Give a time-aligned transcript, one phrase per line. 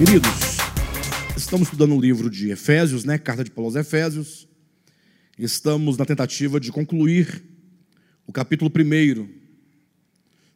[0.00, 0.56] Queridos,
[1.36, 3.18] estamos estudando o livro de Efésios, né?
[3.18, 4.48] Carta de Paulo aos Efésios.
[5.38, 7.44] Estamos na tentativa de concluir
[8.26, 9.28] o capítulo 1.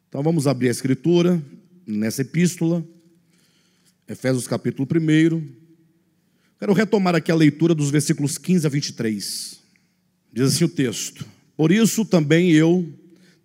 [0.08, 1.44] Então vamos abrir a escritura
[1.86, 2.82] nessa epístola,
[4.08, 5.46] Efésios capítulo 1.
[6.58, 9.60] Quero retomar aqui a leitura dos versículos 15 a 23.
[10.32, 11.26] Diz assim o texto:
[11.56, 12.84] Por isso também eu,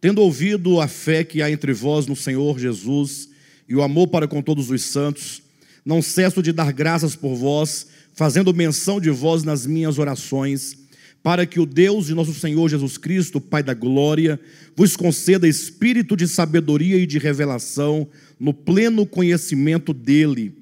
[0.02, 3.30] tendo ouvido a fé que há entre vós no Senhor Jesus
[3.68, 5.42] e o amor para com todos os santos,
[5.86, 10.78] não cesso de dar graças por vós, fazendo menção de vós nas minhas orações,
[11.22, 14.40] para que o Deus de nosso Senhor Jesus Cristo, Pai da glória,
[14.76, 18.08] vos conceda espírito de sabedoria e de revelação
[18.40, 20.54] no pleno conhecimento dele,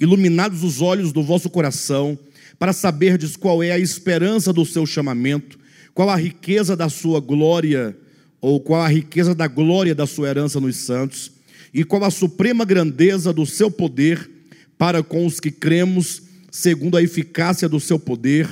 [0.00, 2.18] iluminados os olhos do vosso coração,
[2.58, 5.58] para saberdes qual é a esperança do seu chamamento,
[5.98, 7.98] qual a riqueza da sua glória,
[8.40, 11.32] ou qual a riqueza da glória da sua herança nos santos,
[11.74, 14.30] e qual a suprema grandeza do seu poder
[14.78, 18.48] para com os que cremos, segundo a eficácia do seu poder,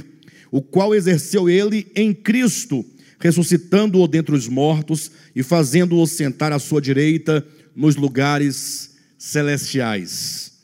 [0.50, 2.84] o qual exerceu ele em Cristo,
[3.20, 10.55] ressuscitando-o dentre os mortos e fazendo-o sentar à sua direita nos lugares celestiais.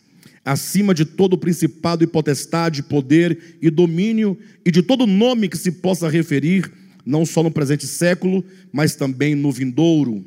[0.45, 5.71] Acima de todo principado e potestade, poder e domínio, e de todo nome que se
[5.71, 6.71] possa referir,
[7.07, 10.25] não só no presente século, mas também no vindouro.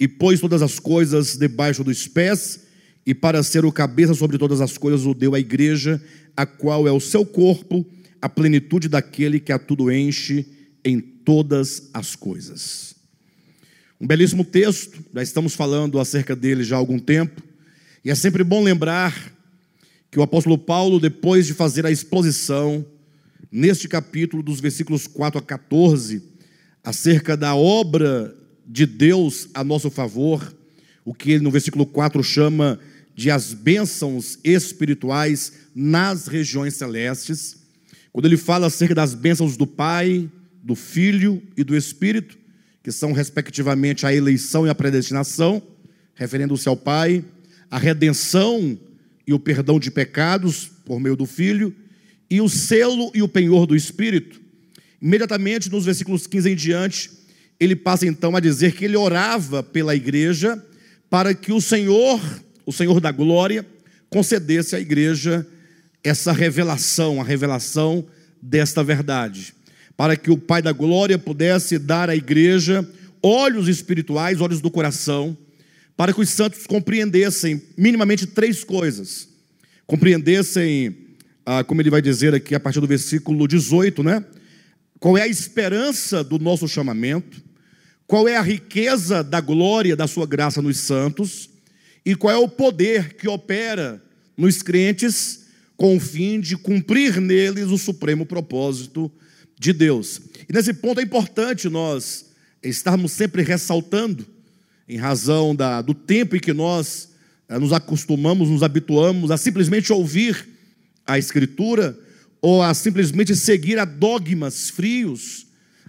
[0.00, 2.60] E pôs todas as coisas debaixo dos pés,
[3.06, 6.02] e para ser o cabeça sobre todas as coisas o deu à igreja,
[6.34, 7.84] a qual é o seu corpo,
[8.22, 10.46] a plenitude daquele que a tudo enche
[10.82, 12.96] em todas as coisas.
[14.00, 17.42] Um belíssimo texto, já estamos falando acerca dele já há algum tempo,
[18.04, 19.32] e é sempre bom lembrar
[20.10, 22.84] que o apóstolo Paulo, depois de fazer a exposição,
[23.50, 26.22] neste capítulo, dos versículos 4 a 14,
[26.82, 30.54] acerca da obra de Deus a nosso favor,
[31.02, 32.78] o que ele no versículo 4 chama
[33.14, 37.56] de as bênçãos espirituais nas regiões celestes,
[38.12, 40.30] quando ele fala acerca das bênçãos do Pai,
[40.62, 42.36] do Filho e do Espírito,
[42.82, 45.62] que são respectivamente a eleição e a predestinação,
[46.14, 47.24] referindo-se ao Pai,
[47.74, 48.78] a redenção
[49.26, 51.74] e o perdão de pecados por meio do Filho,
[52.30, 54.40] e o selo e o penhor do Espírito.
[55.02, 57.10] Imediatamente nos versículos 15 em diante,
[57.58, 60.64] ele passa então a dizer que ele orava pela igreja
[61.10, 62.20] para que o Senhor
[62.64, 63.66] o Senhor da glória
[64.08, 65.44] concedesse à igreja
[66.04, 68.06] essa revelação, a revelação
[68.40, 69.52] desta verdade,
[69.96, 72.88] para que o Pai da glória pudesse dar à igreja
[73.20, 75.36] olhos espirituais, olhos do coração,
[75.96, 79.28] para que os santos compreendessem minimamente três coisas.
[79.86, 80.96] Compreendessem,
[81.44, 84.24] ah, como ele vai dizer aqui a partir do versículo 18, né?
[84.98, 87.42] Qual é a esperança do nosso chamamento?
[88.06, 91.50] Qual é a riqueza da glória da sua graça nos santos?
[92.04, 94.02] e qual é o poder que opera
[94.36, 99.10] nos crentes com o fim de cumprir neles o supremo propósito
[99.58, 100.20] de Deus.
[100.48, 102.26] E nesse ponto é importante nós
[102.62, 104.26] estarmos sempre ressaltando,
[104.88, 107.10] em razão da, do tempo em que nós
[107.48, 110.48] é, nos acostumamos, nos habituamos a simplesmente ouvir
[111.06, 111.98] a Escritura
[112.40, 115.46] ou a simplesmente seguir a dogmas frios,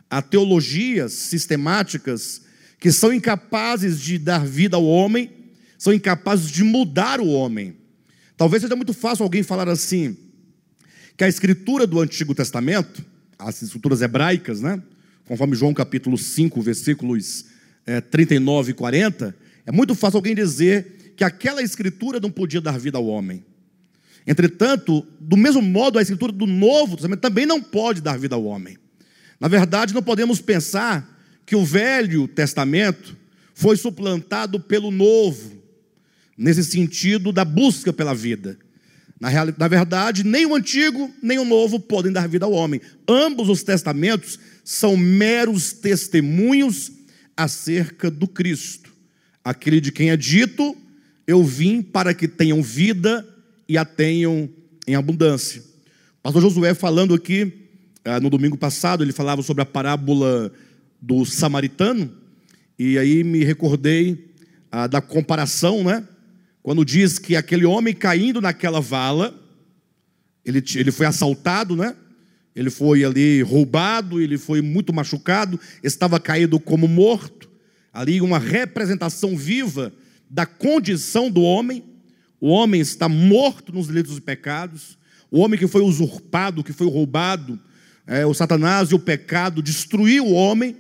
[0.10, 2.44] a teologias sistemáticas
[2.80, 5.30] que são incapazes de dar vida ao homem
[5.78, 7.76] são incapazes de mudar o homem.
[8.38, 10.18] Talvez seja muito fácil alguém falar assim,
[11.18, 13.04] que a escritura do Antigo Testamento,
[13.38, 14.82] as escrituras hebraicas, né?
[15.26, 17.46] Conforme João capítulo 5, versículos
[17.86, 19.36] é, 39 e 40,
[19.66, 23.44] é muito fácil alguém dizer que aquela escritura não podia dar vida ao homem.
[24.28, 28.44] Entretanto, do mesmo modo, a escritura do Novo Testamento também não pode dar vida ao
[28.44, 28.78] homem.
[29.40, 33.16] Na verdade, não podemos pensar que o Velho Testamento
[33.54, 35.64] foi suplantado pelo Novo,
[36.38, 38.58] nesse sentido da busca pela vida.
[39.20, 42.82] Na, real, na verdade, nem o antigo nem o novo podem dar vida ao homem.
[43.08, 46.92] Ambos os testamentos são meros testemunhos
[47.36, 48.92] acerca do Cristo,
[49.44, 50.76] aquele de quem é dito:
[51.28, 53.28] Eu vim para que tenham vida
[53.68, 54.50] e a tenham
[54.88, 55.64] em abundância.
[56.22, 57.70] Pastor Josué, falando aqui
[58.04, 60.52] ah, no domingo passado, ele falava sobre a parábola
[61.02, 62.12] do samaritano,
[62.78, 64.34] e aí me recordei
[64.72, 66.08] ah, da comparação, né?
[66.66, 69.40] quando diz que aquele homem caindo naquela vala,
[70.44, 71.96] ele, ele foi assaltado, né?
[72.56, 77.50] Ele foi ali roubado, ele foi muito machucado, estava caído como morto.
[77.92, 79.92] Ali uma representação viva
[80.30, 81.84] da condição do homem.
[82.40, 84.98] O homem está morto nos delitos e pecados.
[85.30, 87.60] O homem que foi usurpado, que foi roubado,
[88.08, 90.78] é, o Satanás e o pecado destruiu o homem.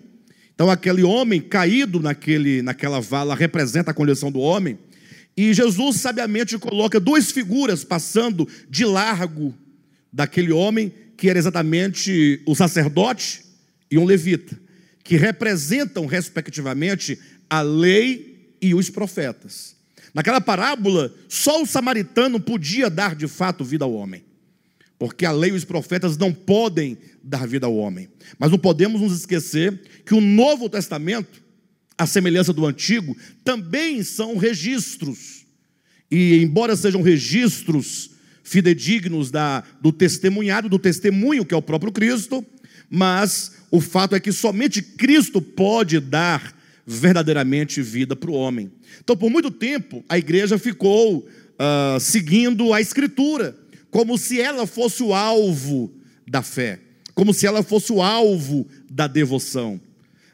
[0.53, 4.77] Então, aquele homem caído naquele, naquela vala representa a condição do homem.
[5.35, 9.53] E Jesus sabiamente coloca duas figuras passando de largo
[10.13, 13.43] daquele homem, que era exatamente o sacerdote
[13.89, 14.59] e um levita,
[15.03, 17.19] que representam, respectivamente,
[17.49, 19.75] a lei e os profetas.
[20.13, 24.23] Naquela parábola, só o samaritano podia dar de fato vida ao homem,
[24.97, 28.09] porque a lei e os profetas não podem dar vida ao homem.
[28.39, 31.43] Mas não podemos nos esquecer que o Novo Testamento,
[31.97, 35.45] a semelhança do Antigo, também são registros.
[36.09, 38.14] E embora sejam registros
[38.45, 42.45] fidedignos da, do testemunhado, do testemunho que é o próprio Cristo,
[42.89, 46.55] mas o fato é que somente Cristo pode dar
[46.87, 48.71] verdadeiramente vida para o homem.
[49.03, 53.57] Então, por muito tempo, a igreja ficou uh, seguindo a Escritura,
[53.91, 55.91] como se ela fosse o alvo
[56.25, 56.79] da fé
[57.15, 59.79] como se ela fosse o alvo da devoção.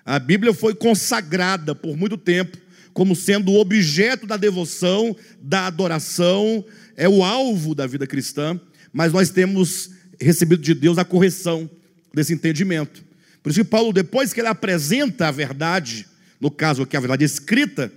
[0.03, 2.57] A Bíblia foi consagrada por muito tempo
[2.91, 6.65] como sendo o objeto da devoção, da adoração,
[6.95, 8.59] é o alvo da vida cristã,
[8.93, 11.69] mas nós temos recebido de Deus a correção
[12.13, 13.03] desse entendimento.
[13.41, 16.05] Por isso que Paulo, depois que ele apresenta a verdade,
[16.39, 17.91] no caso aqui a verdade escrita,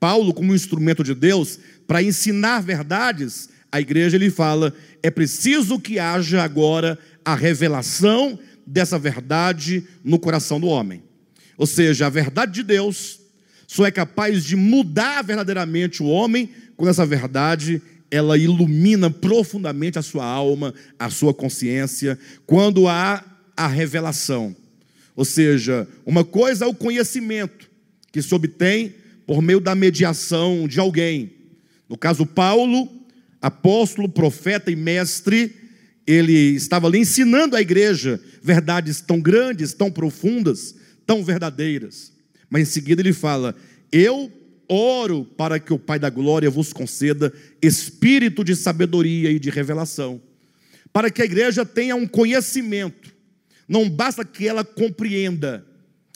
[0.00, 5.98] Paulo, como instrumento de Deus, para ensinar verdades, a igreja ele fala: é preciso que
[5.98, 11.02] haja agora a revelação dessa verdade no coração do homem.
[11.56, 13.20] Ou seja, a verdade de Deus
[13.66, 20.02] só é capaz de mudar verdadeiramente o homem quando essa verdade ela ilumina profundamente a
[20.02, 23.24] sua alma, a sua consciência, quando há
[23.56, 24.54] a revelação.
[25.14, 27.70] Ou seja, uma coisa é o conhecimento
[28.12, 28.94] que se obtém
[29.26, 31.32] por meio da mediação de alguém.
[31.88, 32.88] No caso Paulo,
[33.40, 35.54] apóstolo, profeta e mestre,
[36.06, 40.76] ele estava ali ensinando à igreja verdades tão grandes, tão profundas,
[41.06, 42.12] tão verdadeiras.
[42.48, 43.56] Mas em seguida ele fala:
[43.90, 44.30] Eu
[44.68, 47.32] oro para que o Pai da glória vos conceda
[47.62, 50.20] espírito de sabedoria e de revelação,
[50.92, 53.14] para que a igreja tenha um conhecimento.
[53.68, 55.64] Não basta que ela compreenda,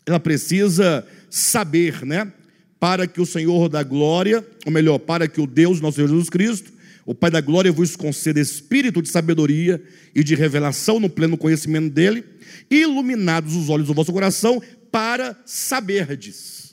[0.06, 2.32] ela precisa saber, né?
[2.78, 6.30] Para que o Senhor da glória, ou melhor, para que o Deus, nosso Senhor Jesus
[6.30, 6.72] Cristo,
[7.04, 9.82] o Pai da glória vos conceda espírito de sabedoria
[10.14, 12.24] e de revelação no pleno conhecimento dele,
[12.70, 16.69] iluminados os olhos do vosso coração para saberdes.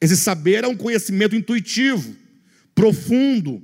[0.00, 2.14] Esse saber é um conhecimento intuitivo,
[2.74, 3.62] profundo,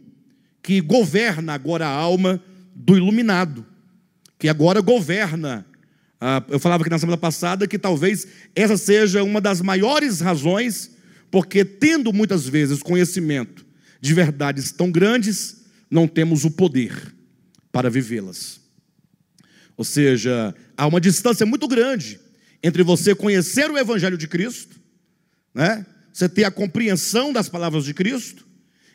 [0.63, 2.43] que governa agora a alma
[2.75, 3.65] do iluminado,
[4.39, 5.65] que agora governa.
[6.49, 10.91] eu falava aqui na semana passada que talvez essa seja uma das maiores razões,
[11.31, 13.65] porque tendo muitas vezes conhecimento
[14.01, 17.15] de verdades tão grandes, não temos o poder
[17.71, 18.61] para vivê-las.
[19.77, 22.21] Ou seja, há uma distância muito grande
[22.63, 24.81] entre você conhecer o Evangelho de Cristo,
[25.55, 25.85] né?
[26.15, 28.47] Você ter a compreensão das palavras de Cristo,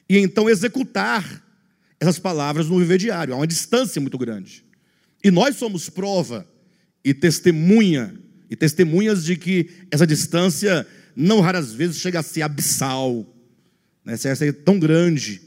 [0.08, 1.46] e então executar
[2.00, 3.34] essas palavras no viver diário.
[3.34, 4.64] Há uma distância muito grande.
[5.22, 6.48] E nós somos prova
[7.04, 8.18] e testemunha,
[8.50, 13.28] e testemunhas de que essa distância não raras vezes chega a ser abissal,
[14.06, 14.16] né?
[14.16, 15.42] chega a ser tão grande.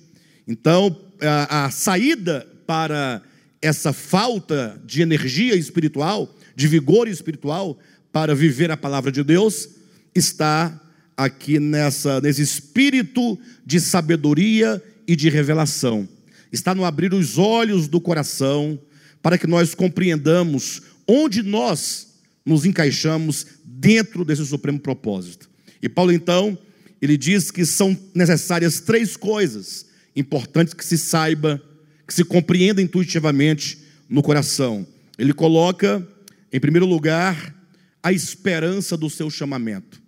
[0.47, 3.23] Então, a, a saída para
[3.63, 7.79] essa falta de energia espiritual, de vigor espiritual
[8.13, 9.71] para viver a palavra de Deus,
[10.15, 10.82] está
[11.25, 16.09] aqui nessa nesse espírito de sabedoria e de revelação.
[16.53, 18.79] Está no abrir os olhos do coração
[19.23, 22.09] para que nós compreendamos onde nós
[22.45, 25.49] nos encaixamos dentro desse supremo propósito.
[25.81, 26.59] E Paulo então,
[27.01, 31.63] ele diz que são necessárias três coisas importante que se saiba,
[32.07, 34.87] que se compreenda intuitivamente no coração.
[35.19, 36.07] Ele coloca,
[36.53, 37.55] em primeiro lugar,
[38.03, 40.02] a esperança do seu chamamento.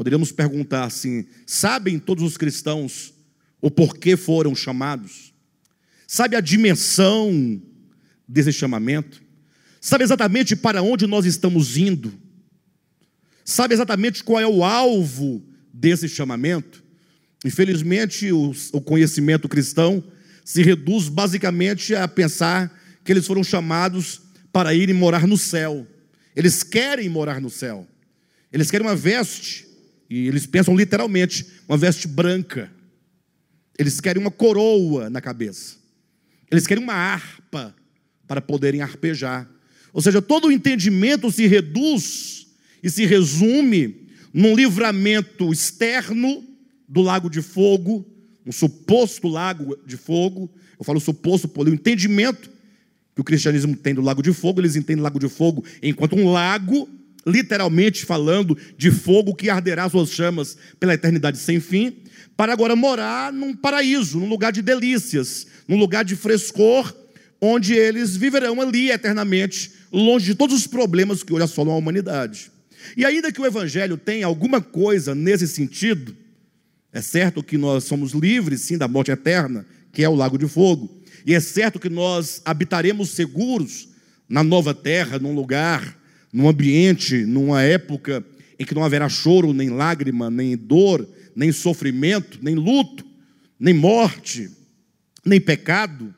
[0.00, 3.12] Poderíamos perguntar assim: sabem todos os cristãos
[3.60, 5.34] o porquê foram chamados?
[6.06, 7.60] Sabe a dimensão
[8.26, 9.22] desse chamamento?
[9.78, 12.14] Sabe exatamente para onde nós estamos indo?
[13.44, 16.82] Sabe exatamente qual é o alvo desse chamamento?
[17.44, 20.02] Infelizmente, o, conhecimento cristão
[20.42, 25.86] se reduz basicamente a pensar que eles foram chamados para irem morar no céu.
[26.34, 27.86] Eles querem morar no céu.
[28.50, 29.68] Eles querem uma veste,
[30.10, 32.68] e eles pensam literalmente, uma veste branca.
[33.78, 35.76] Eles querem uma coroa na cabeça.
[36.50, 37.72] Eles querem uma harpa
[38.26, 39.48] para poderem arpejar.
[39.92, 42.48] Ou seja, todo o entendimento se reduz
[42.82, 46.44] e se resume num livramento externo
[46.88, 48.04] do lago de fogo,
[48.44, 50.50] um suposto lago de fogo.
[50.76, 52.50] Eu falo suposto por o entendimento
[53.14, 56.16] que o cristianismo tem do lago de fogo, eles entendem o lago de fogo enquanto
[56.16, 56.88] um lago
[57.26, 61.96] literalmente falando de fogo que arderá suas chamas pela eternidade sem fim,
[62.36, 66.94] para agora morar num paraíso, num lugar de delícias, num lugar de frescor,
[67.40, 72.50] onde eles viverão ali eternamente, longe de todos os problemas que hoje assolam a humanidade.
[72.96, 76.16] E ainda que o Evangelho tenha alguma coisa nesse sentido,
[76.92, 80.48] é certo que nós somos livres, sim, da morte eterna, que é o lago de
[80.48, 83.88] fogo, e é certo que nós habitaremos seguros
[84.28, 85.99] na nova terra, num lugar,
[86.32, 88.24] num ambiente, numa época
[88.58, 93.04] em que não haverá choro, nem lágrima, nem dor, nem sofrimento, nem luto,
[93.58, 94.50] nem morte,
[95.24, 96.14] nem pecado.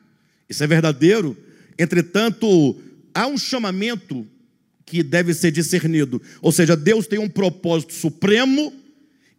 [0.49, 1.37] Isso é verdadeiro.
[1.79, 2.79] Entretanto,
[3.13, 4.27] há um chamamento
[4.85, 6.21] que deve ser discernido.
[6.41, 8.73] Ou seja, Deus tem um propósito supremo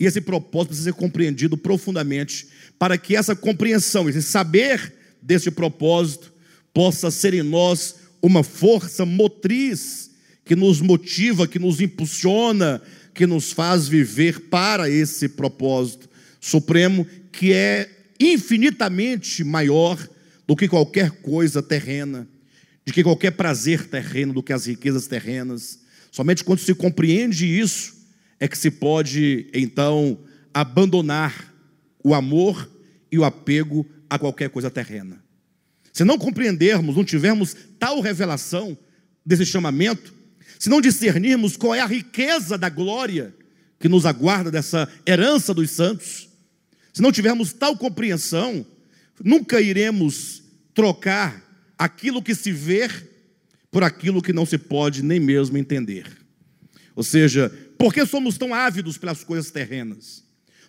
[0.01, 6.33] e esse propósito precisa ser compreendido profundamente para que essa compreensão, esse saber desse propósito
[6.73, 10.11] possa ser em nós uma força motriz
[10.45, 12.83] que nos motiva, que nos impulsiona,
[13.15, 16.09] que nos faz viver para esse propósito
[16.41, 17.89] supremo que é
[18.21, 19.99] infinitamente maior
[20.47, 22.29] do que qualquer coisa terrena
[22.85, 25.81] de que qualquer prazer terreno do que as riquezas terrenas.
[26.11, 27.95] Somente quando se compreende isso
[28.39, 30.19] é que se pode então
[30.53, 31.53] abandonar
[32.03, 32.71] o amor
[33.11, 35.23] e o apego a qualquer coisa terrena.
[35.93, 38.77] Se não compreendermos, não tivermos tal revelação
[39.25, 40.13] desse chamamento,
[40.59, 43.35] se não discernirmos qual é a riqueza da glória
[43.79, 46.29] que nos aguarda dessa herança dos santos,
[46.93, 48.65] se não tivermos tal compreensão,
[49.23, 50.43] nunca iremos
[50.73, 51.43] trocar
[51.79, 52.89] aquilo que se vê
[53.71, 56.07] por aquilo que não se pode nem mesmo entender.
[56.95, 60.23] Ou seja, por que somos tão ávidos pelas coisas terrenas?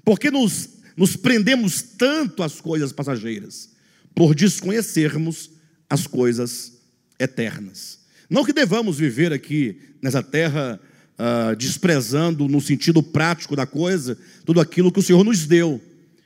[0.04, 3.70] Por que nos, nos prendemos tanto às coisas passageiras?
[4.14, 5.52] Por desconhecermos
[5.90, 6.74] as coisas
[7.20, 8.05] eternas.
[8.30, 10.80] Não que devamos viver aqui nessa terra
[11.20, 15.82] uh, desprezando no sentido prático da coisa tudo aquilo que o Senhor nos deu,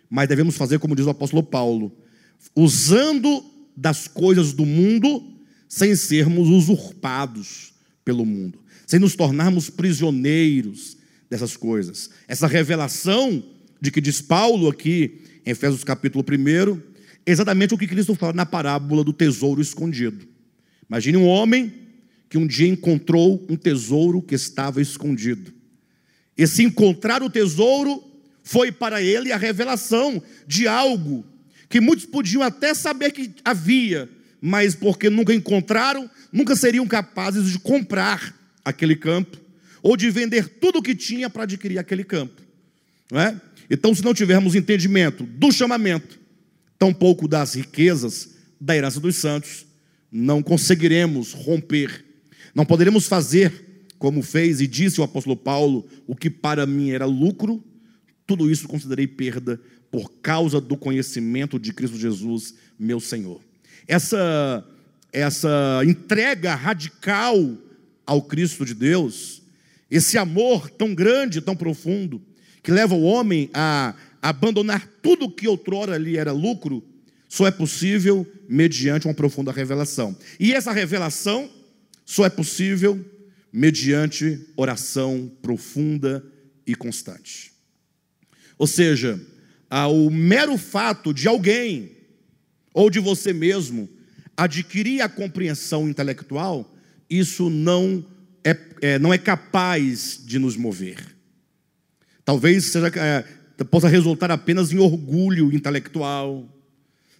[0.09, 1.91] mas devemos fazer como diz o apóstolo Paulo,
[2.55, 3.43] usando
[3.75, 5.23] das coisas do mundo
[5.67, 10.97] sem sermos usurpados pelo mundo, sem nos tornarmos prisioneiros
[11.29, 12.09] dessas coisas.
[12.27, 13.43] Essa revelação
[13.79, 16.81] de que diz Paulo aqui em Efésios capítulo 1,
[17.25, 20.27] é exatamente o que Cristo fala na parábola do tesouro escondido.
[20.89, 21.71] Imagine um homem
[22.29, 25.51] que um dia encontrou um tesouro que estava escondido.
[26.37, 28.03] Esse encontrar o tesouro
[28.43, 31.25] foi para ele a revelação de algo
[31.67, 34.09] que muitos podiam até saber que havia,
[34.41, 39.37] mas porque nunca encontraram, nunca seriam capazes de comprar aquele campo
[39.81, 42.41] ou de vender tudo o que tinha para adquirir aquele campo.
[43.11, 43.39] Não é?
[43.69, 46.19] Então, se não tivermos entendimento do chamamento,
[46.77, 49.65] tampouco das riquezas da herança dos santos,
[50.11, 52.03] não conseguiremos romper,
[52.53, 57.05] não poderemos fazer como fez e disse o apóstolo Paulo: o que para mim era
[57.05, 57.63] lucro,
[58.25, 59.59] tudo isso considerei perda
[59.91, 63.41] por causa do conhecimento de Cristo Jesus, meu Senhor.
[63.87, 64.63] Essa,
[65.11, 67.57] essa entrega radical
[68.05, 69.41] ao Cristo de Deus,
[69.89, 72.21] esse amor tão grande, tão profundo,
[72.61, 76.83] que leva o homem a abandonar tudo que outrora lhe era lucro,
[77.27, 80.15] só é possível mediante uma profunda revelação.
[80.39, 81.49] E essa revelação
[82.09, 83.05] só é possível
[83.53, 86.25] mediante oração profunda
[86.65, 87.53] e constante.
[88.57, 89.23] Ou seja,
[89.69, 91.91] ao mero fato de alguém
[92.73, 93.87] ou de você mesmo
[94.35, 96.75] adquirir a compreensão intelectual,
[97.07, 98.03] isso não
[98.43, 101.15] é, é não é capaz de nos mover.
[102.25, 106.49] Talvez seja, é, possa resultar apenas em orgulho intelectual.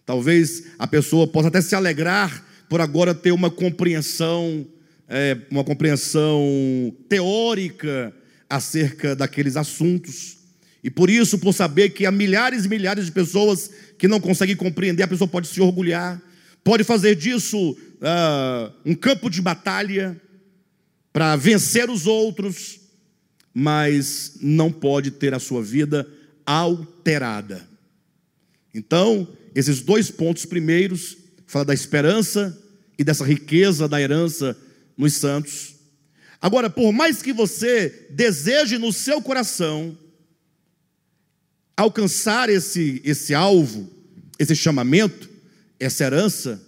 [0.04, 4.68] Talvez a pessoa possa até se alegrar por agora ter uma compreensão,
[5.10, 8.14] é, uma compreensão teórica
[8.48, 10.38] acerca daqueles assuntos.
[10.84, 14.56] E por isso, por saber que há milhares e milhares de pessoas que não conseguem
[14.56, 16.22] compreender, a pessoa pode se orgulhar,
[16.64, 20.20] pode fazer disso uh, um campo de batalha
[21.12, 22.80] para vencer os outros,
[23.54, 26.08] mas não pode ter a sua vida
[26.46, 27.68] alterada.
[28.74, 32.58] Então, esses dois pontos primeiros, fala da esperança
[32.98, 34.56] e dessa riqueza da herança
[35.00, 35.76] nos santos.
[36.42, 39.98] Agora, por mais que você deseje no seu coração,
[41.76, 43.90] alcançar esse, esse alvo,
[44.38, 45.30] esse chamamento,
[45.80, 46.62] essa herança,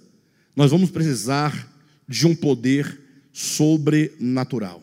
[0.55, 1.69] nós vamos precisar
[2.07, 3.01] de um poder
[3.33, 4.81] sobrenatural.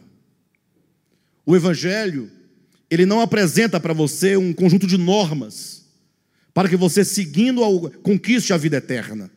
[1.47, 2.31] O Evangelho,
[2.90, 5.87] ele não apresenta para você um conjunto de normas
[6.52, 7.62] para que você, seguindo,
[8.02, 9.31] conquiste a vida eterna.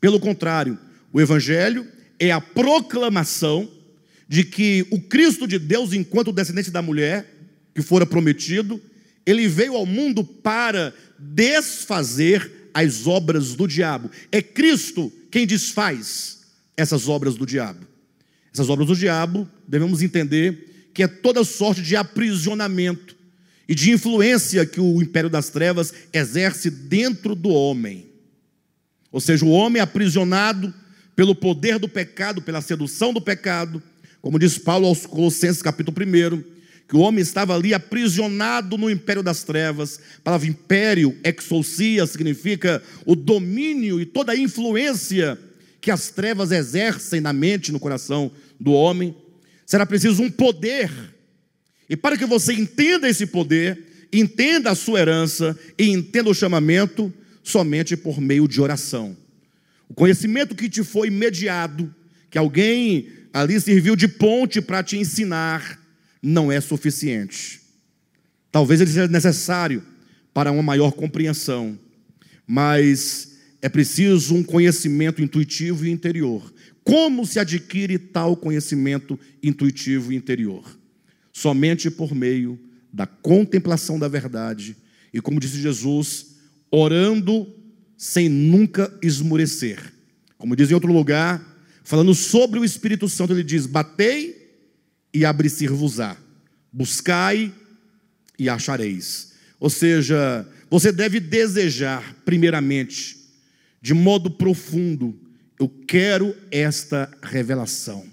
[0.00, 0.78] Pelo contrário,
[1.12, 1.86] o Evangelho
[2.28, 3.68] é a proclamação
[4.28, 7.26] de que o Cristo de Deus, enquanto descendente da mulher,
[7.74, 8.80] que fora prometido,
[9.26, 14.10] ele veio ao mundo para desfazer as obras do diabo.
[14.30, 16.42] É Cristo quem desfaz
[16.76, 17.86] essas obras do diabo.
[18.54, 23.16] Essas obras do diabo, devemos entender que é toda sorte de aprisionamento
[23.68, 28.06] e de influência que o império das trevas exerce dentro do homem.
[29.10, 30.72] Ou seja, o homem aprisionado
[31.14, 33.82] pelo poder do pecado, pela sedução do pecado,
[34.20, 36.42] como diz Paulo aos Colossenses, capítulo 1,
[36.88, 39.98] que o homem estava ali aprisionado no império das trevas.
[40.18, 45.38] A palavra império, exousia, significa o domínio e toda a influência
[45.80, 49.16] que as trevas exercem na mente e no coração do homem.
[49.66, 50.90] Será preciso um poder.
[51.88, 57.12] E para que você entenda esse poder, entenda a sua herança e entenda o chamamento,
[57.42, 59.16] somente por meio de oração.
[59.92, 61.94] O conhecimento que te foi mediado,
[62.30, 65.78] que alguém ali serviu de ponte para te ensinar,
[66.22, 67.60] não é suficiente.
[68.50, 69.82] Talvez ele seja necessário
[70.32, 71.78] para uma maior compreensão,
[72.46, 76.54] mas é preciso um conhecimento intuitivo e interior.
[76.82, 80.64] Como se adquire tal conhecimento intuitivo e interior?
[81.34, 82.58] Somente por meio
[82.90, 84.74] da contemplação da verdade
[85.12, 86.36] e, como disse Jesus,
[86.70, 87.60] orando
[88.02, 89.78] sem nunca esmurecer.
[90.36, 91.40] Como diz em outro lugar,
[91.84, 94.58] falando sobre o Espírito Santo, ele diz: Batei
[95.14, 96.16] e abre-se-vos-á,
[96.72, 97.54] buscai
[98.36, 99.34] e achareis.
[99.60, 103.18] Ou seja, você deve desejar, primeiramente,
[103.80, 105.16] de modo profundo,
[105.56, 108.04] eu quero esta revelação.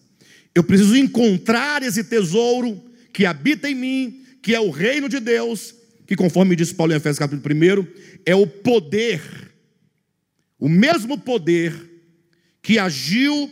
[0.53, 2.79] Eu preciso encontrar esse tesouro
[3.11, 5.73] que habita em mim, que é o reino de Deus,
[6.05, 7.43] que conforme diz Paulo em Efésios capítulo
[7.81, 7.87] 1,
[8.23, 9.48] é o poder,
[10.59, 11.73] o mesmo poder
[12.61, 13.49] que agiu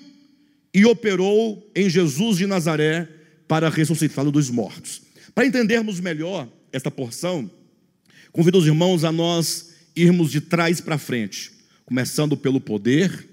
[0.73, 3.07] e operou em Jesus de Nazaré
[3.47, 5.01] para ressuscitá-lo dos mortos.
[5.33, 7.49] Para entendermos melhor esta porção,
[8.31, 11.51] convido os irmãos a nós irmos de trás para frente,
[11.85, 13.27] começando pelo poder,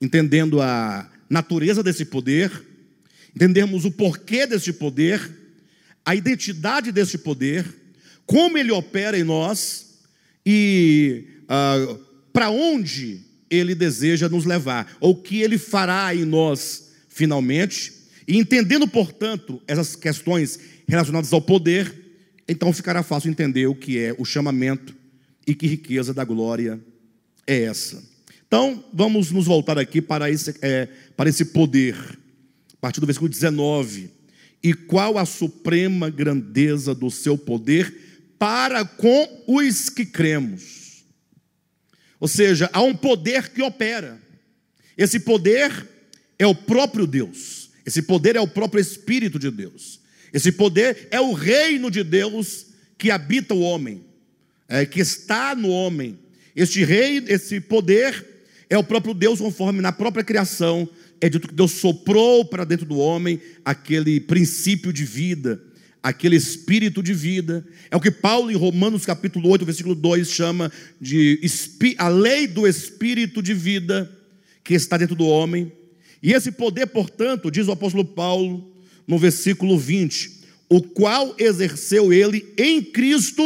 [0.00, 2.50] entendendo a natureza desse poder,
[3.34, 5.36] entendermos o porquê desse poder,
[6.04, 7.66] a identidade desse poder,
[8.26, 9.98] como ele opera em nós
[10.44, 11.98] e ah,
[12.38, 13.18] para onde
[13.50, 17.92] ele deseja nos levar, ou que ele fará em nós finalmente,
[18.28, 21.92] e entendendo, portanto, essas questões relacionadas ao poder,
[22.46, 24.94] então ficará fácil entender o que é o chamamento
[25.48, 26.78] e que riqueza da glória
[27.44, 28.00] é essa.
[28.46, 31.96] Então, vamos nos voltar aqui para esse, é, para esse poder,
[32.72, 34.12] a partir do versículo 19.
[34.62, 37.92] E qual a suprema grandeza do seu poder
[38.38, 40.77] para com os que cremos?
[42.20, 44.20] Ou seja, há um poder que opera.
[44.96, 45.86] Esse poder
[46.38, 47.70] é o próprio Deus.
[47.86, 50.00] Esse poder é o próprio Espírito de Deus.
[50.32, 52.66] Esse poder é o reino de Deus
[52.98, 54.04] que habita o homem,
[54.68, 56.18] é, que está no homem.
[56.54, 58.26] Este rei, esse poder
[58.68, 60.88] é o próprio Deus, conforme na própria criação
[61.20, 65.60] é dito que Deus soprou para dentro do homem aquele princípio de vida,
[66.08, 67.66] aquele espírito de vida.
[67.90, 71.40] É o que Paulo, em Romanos capítulo 8, versículo 2, chama de
[71.98, 74.10] a lei do espírito de vida
[74.64, 75.70] que está dentro do homem.
[76.22, 78.74] E esse poder, portanto, diz o apóstolo Paulo
[79.06, 83.42] no versículo 20, o qual exerceu ele em Cristo,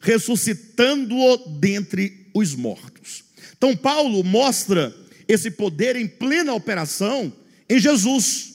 [0.00, 3.24] ressuscitando-o dentre os mortos.
[3.56, 4.94] Então, Paulo mostra
[5.26, 7.32] esse poder em plena operação
[7.68, 8.54] em Jesus,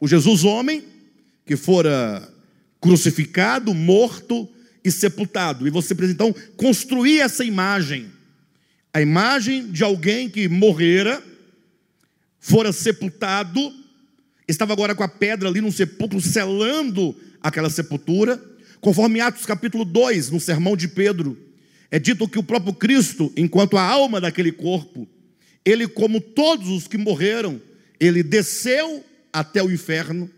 [0.00, 0.82] o Jesus homem,
[1.46, 2.33] que fora
[2.84, 4.46] crucificado, morto
[4.84, 5.66] e sepultado.
[5.66, 8.12] E você precisa então construir essa imagem,
[8.92, 11.24] a imagem de alguém que morrera
[12.38, 13.72] fora sepultado,
[14.46, 18.38] estava agora com a pedra ali no sepulcro, selando aquela sepultura.
[18.82, 21.38] Conforme Atos capítulo 2, no sermão de Pedro,
[21.90, 25.08] é dito que o próprio Cristo, enquanto a alma daquele corpo,
[25.64, 27.58] ele, como todos os que morreram,
[27.98, 30.30] ele desceu até o inferno.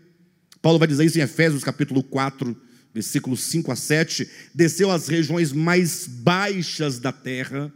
[0.67, 2.53] Paulo vai dizer isso em Efésios capítulo 4,
[2.93, 4.29] versículos 5 a 7.
[4.53, 7.71] Desceu às regiões mais baixas da terra.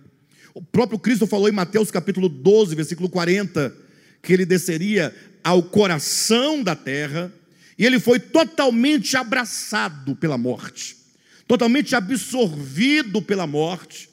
[0.54, 3.74] O próprio Cristo falou em Mateus capítulo 12, versículo 40
[4.22, 7.32] que ele desceria ao coração da terra,
[7.78, 10.98] e ele foi totalmente abraçado pela morte,
[11.48, 14.10] totalmente absorvido pela morte,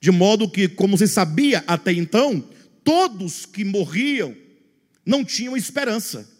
[0.00, 2.42] de modo que, como se sabia até então,
[2.82, 4.34] todos que morriam
[5.06, 6.34] não tinham esperança.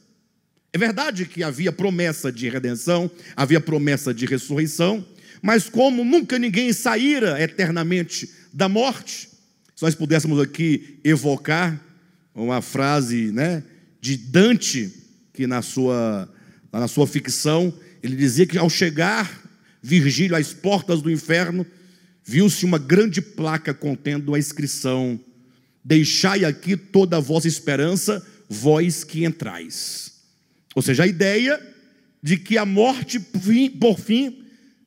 [0.76, 5.02] É verdade que havia promessa de redenção, havia promessa de ressurreição,
[5.40, 9.30] mas como nunca ninguém saíra eternamente da morte,
[9.74, 11.80] se nós pudéssemos aqui evocar
[12.34, 13.62] uma frase né,
[14.02, 14.92] de Dante,
[15.32, 16.30] que na sua,
[16.70, 19.48] na sua ficção, ele dizia que ao chegar
[19.82, 21.64] Virgílio às portas do inferno,
[22.22, 25.18] viu-se uma grande placa contendo a inscrição:
[25.82, 30.15] Deixai aqui toda a vossa esperança, vós que entrais.
[30.76, 31.58] Ou seja, a ideia
[32.22, 34.44] de que a morte, por fim,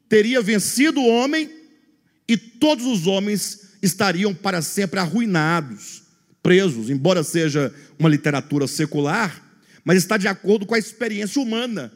[0.07, 1.49] teria vencido o homem
[2.27, 6.03] e todos os homens estariam para sempre arruinados,
[6.43, 9.43] presos, embora seja uma literatura secular,
[9.83, 11.91] mas está de acordo com a experiência humana.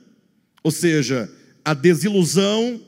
[0.63, 1.31] Ou seja,
[1.63, 2.81] a desilusão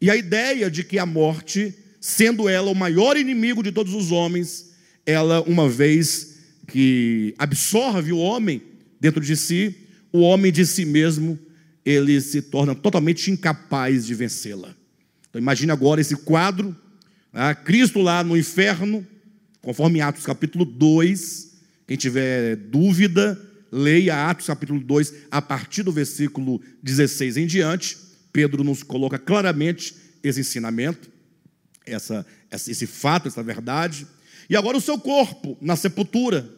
[0.00, 4.12] e a ideia de que a morte, sendo ela o maior inimigo de todos os
[4.12, 4.70] homens,
[5.04, 6.38] ela, uma vez
[6.68, 8.62] que absorve o homem
[9.00, 9.79] dentro de si,
[10.12, 11.38] o homem de si mesmo,
[11.84, 14.74] ele se torna totalmente incapaz de vencê-la.
[15.28, 16.76] Então imagine agora esse quadro,
[17.32, 17.54] né?
[17.54, 19.06] Cristo lá no inferno,
[19.62, 21.50] conforme Atos capítulo 2,
[21.86, 27.96] quem tiver dúvida, leia Atos capítulo 2, a partir do versículo 16 em diante,
[28.32, 31.10] Pedro nos coloca claramente esse ensinamento,
[31.86, 34.06] essa, esse fato, essa verdade.
[34.48, 36.48] E agora o seu corpo na sepultura,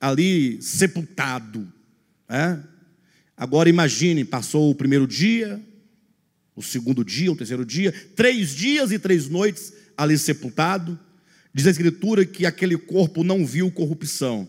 [0.00, 1.70] ali sepultado.
[2.28, 2.62] Né?
[3.42, 5.60] Agora imagine, passou o primeiro dia,
[6.54, 10.96] o segundo dia, o terceiro dia, três dias e três noites ali sepultado.
[11.52, 14.48] Diz a Escritura que aquele corpo não viu corrupção,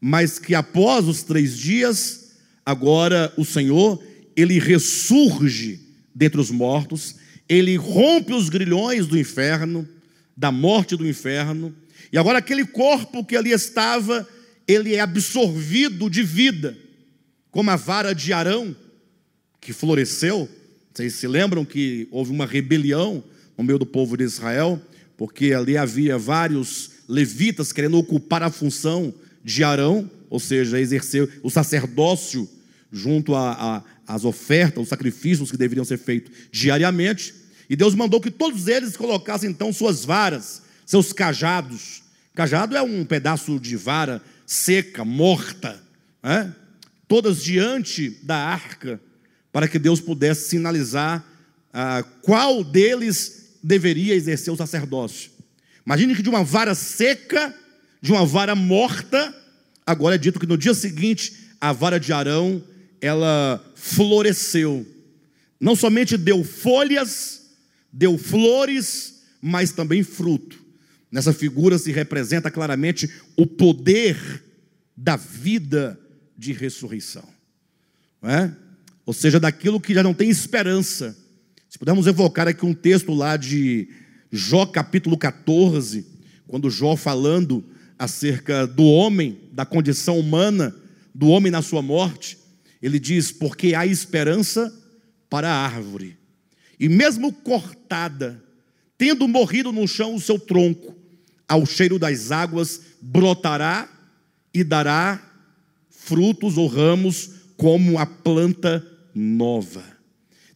[0.00, 2.32] mas que após os três dias,
[2.66, 4.02] agora o Senhor,
[4.34, 5.78] ele ressurge
[6.12, 7.14] dentre os mortos,
[7.48, 9.88] ele rompe os grilhões do inferno,
[10.36, 11.72] da morte do inferno,
[12.12, 14.28] e agora aquele corpo que ali estava,
[14.66, 16.76] ele é absorvido de vida,
[17.50, 18.74] como a vara de Arão,
[19.60, 20.48] que floresceu.
[20.92, 23.22] Vocês se lembram que houve uma rebelião
[23.56, 24.80] no meio do povo de Israel,
[25.16, 29.12] porque ali havia vários levitas querendo ocupar a função
[29.44, 32.48] de Arão, ou seja, exercer o sacerdócio
[32.92, 33.32] junto
[34.06, 37.34] às ofertas, os sacrifícios que deveriam ser feitos diariamente.
[37.68, 42.02] E Deus mandou que todos eles colocassem então suas varas, seus cajados.
[42.34, 45.80] Cajado é um pedaço de vara seca, morta,
[46.22, 46.54] né?
[47.10, 49.00] Todas diante da arca,
[49.50, 51.26] para que Deus pudesse sinalizar
[51.72, 55.32] ah, qual deles deveria exercer o sacerdócio.
[55.84, 57.52] Imagine que de uma vara seca,
[58.00, 59.34] de uma vara morta,
[59.84, 62.62] agora é dito que no dia seguinte a vara de Arão
[63.00, 64.86] ela floresceu.
[65.58, 67.50] Não somente deu folhas,
[67.92, 70.64] deu flores, mas também fruto.
[71.10, 74.44] Nessa figura se representa claramente o poder
[74.96, 75.98] da vida
[76.40, 77.28] de ressurreição.
[78.22, 78.50] É?
[79.04, 81.14] Ou seja, daquilo que já não tem esperança.
[81.68, 83.88] Se pudermos evocar aqui um texto lá de
[84.32, 86.06] Jó capítulo 14,
[86.48, 87.62] quando Jó falando
[87.98, 90.74] acerca do homem, da condição humana,
[91.14, 92.38] do homem na sua morte,
[92.80, 94.74] ele diz: Porque há esperança
[95.28, 96.16] para a árvore,
[96.78, 98.42] e mesmo cortada,
[98.96, 100.96] tendo morrido no chão o seu tronco,
[101.46, 103.88] ao cheiro das águas brotará
[104.54, 105.29] e dará
[106.10, 109.84] frutos ou ramos como a planta nova.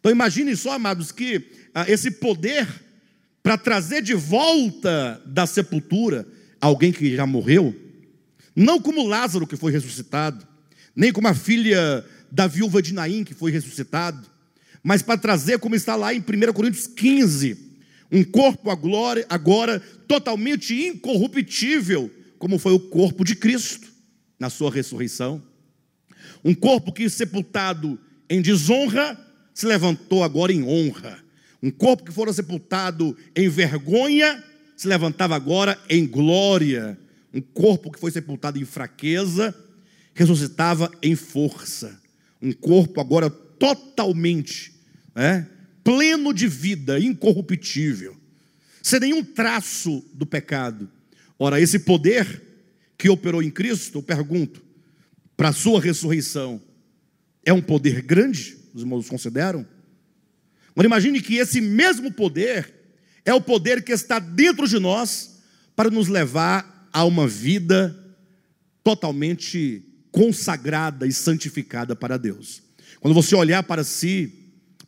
[0.01, 2.67] Então imagine só, amados, que ah, esse poder
[3.41, 6.27] para trazer de volta da sepultura
[6.61, 7.73] alguém que já morreu,
[8.57, 10.45] não como Lázaro que foi ressuscitado,
[10.97, 14.27] nem como a filha da viúva de Naim que foi ressuscitado,
[14.83, 17.57] mas para trazer, como está lá em 1 Coríntios 15,
[18.11, 23.94] um corpo agora, agora totalmente incorruptível, como foi o corpo de Cristo
[24.39, 25.43] na sua ressurreição.
[26.45, 29.19] Um corpo que sepultado em desonra
[29.53, 31.23] se levantou agora em honra.
[31.63, 34.43] Um corpo que fora sepultado em vergonha
[34.77, 36.99] se levantava agora em glória.
[37.33, 39.55] Um corpo que foi sepultado em fraqueza
[40.15, 42.01] ressuscitava em força.
[42.41, 44.75] Um corpo agora totalmente
[45.15, 45.49] né,
[45.83, 48.17] pleno de vida, incorruptível,
[48.83, 50.91] sem nenhum traço do pecado.
[51.39, 52.43] Ora, esse poder
[53.05, 54.63] que operou em Cristo, eu pergunto,
[55.37, 56.59] para a sua ressurreição,
[57.45, 58.57] é um poder grande?
[58.73, 59.67] Os irmãos consideram?
[60.71, 62.73] Agora imagine que esse mesmo poder
[63.23, 65.43] é o poder que está dentro de nós
[65.77, 67.95] para nos levar a uma vida
[68.83, 72.63] totalmente consagrada e santificada para Deus.
[73.01, 74.33] Quando você olhar para si,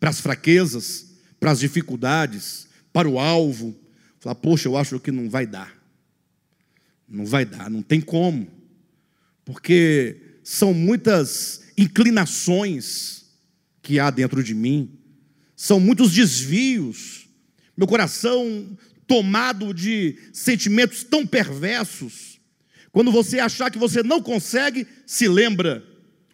[0.00, 3.78] para as fraquezas, para as dificuldades, para o alvo,
[4.18, 5.75] falar, poxa, eu acho que não vai dar.
[7.08, 8.48] Não vai dar, não tem como.
[9.44, 13.24] Porque são muitas inclinações
[13.82, 14.90] que há dentro de mim,
[15.54, 17.28] são muitos desvios,
[17.76, 22.40] meu coração tomado de sentimentos tão perversos.
[22.90, 25.84] Quando você achar que você não consegue, se lembra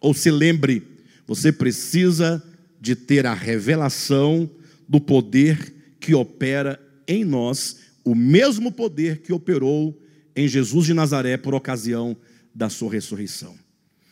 [0.01, 0.81] ou se lembre,
[1.27, 2.43] você precisa
[2.81, 4.49] de ter a revelação
[4.87, 10.02] do poder que opera em nós, o mesmo poder que operou
[10.35, 12.15] em Jesus de Nazaré por ocasião
[12.53, 13.55] da sua ressurreição.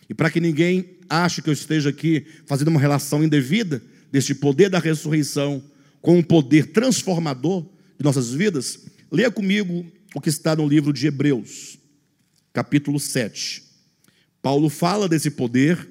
[0.10, 3.82] E para que ninguém ache que eu esteja aqui fazendo uma relação indevida
[4.12, 5.64] deste poder da ressurreição
[6.02, 7.64] com um poder transformador
[7.98, 8.80] de nossas vidas,
[9.12, 11.78] leia comigo o que está no livro de Hebreus,
[12.52, 13.64] capítulo 7.
[14.42, 15.88] Paulo fala desse poder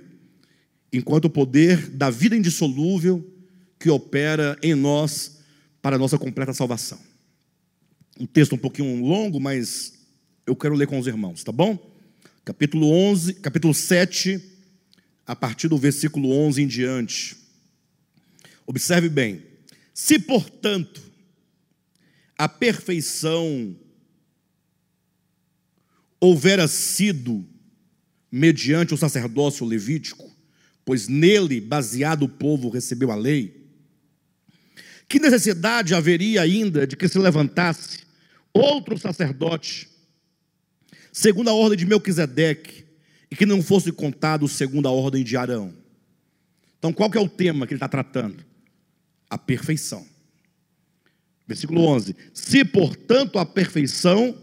[0.93, 3.25] enquanto o poder da vida indissolúvel
[3.79, 5.39] que opera em nós
[5.81, 6.99] para a nossa completa salvação.
[8.19, 10.00] Um texto um pouquinho longo, mas
[10.51, 11.79] eu quero ler com os irmãos, tá bom?
[12.45, 14.43] Capítulo 11, capítulo 7,
[15.25, 17.37] a partir do versículo 11 em diante.
[18.67, 19.45] Observe bem:
[19.95, 21.01] se, portanto,
[22.37, 23.77] a perfeição
[26.19, 27.47] houvera sido
[28.31, 30.29] mediante o sacerdócio levítico,
[30.85, 33.69] pois nele, baseado o povo, recebeu a lei,
[35.09, 38.01] que necessidade haveria ainda de que se levantasse
[38.53, 39.89] outro sacerdote,
[41.13, 42.85] segundo a ordem de Melquisedeque,
[43.31, 45.73] e que não fosse contado segundo a ordem de Arão?
[46.79, 48.45] Então, qual que é o tema que ele está tratando?
[49.29, 50.05] A perfeição.
[51.47, 54.37] Versículo 11: Se, portanto, a perfeição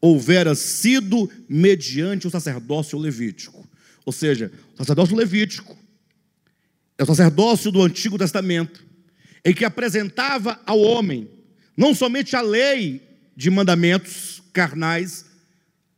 [0.00, 3.66] houvera sido mediante o sacerdócio levítico.
[4.04, 5.76] Ou seja, o sacerdócio levítico
[6.98, 8.84] é o sacerdócio do Antigo Testamento,
[9.44, 11.28] em que apresentava ao homem
[11.76, 13.02] não somente a lei
[13.36, 15.26] de mandamentos carnais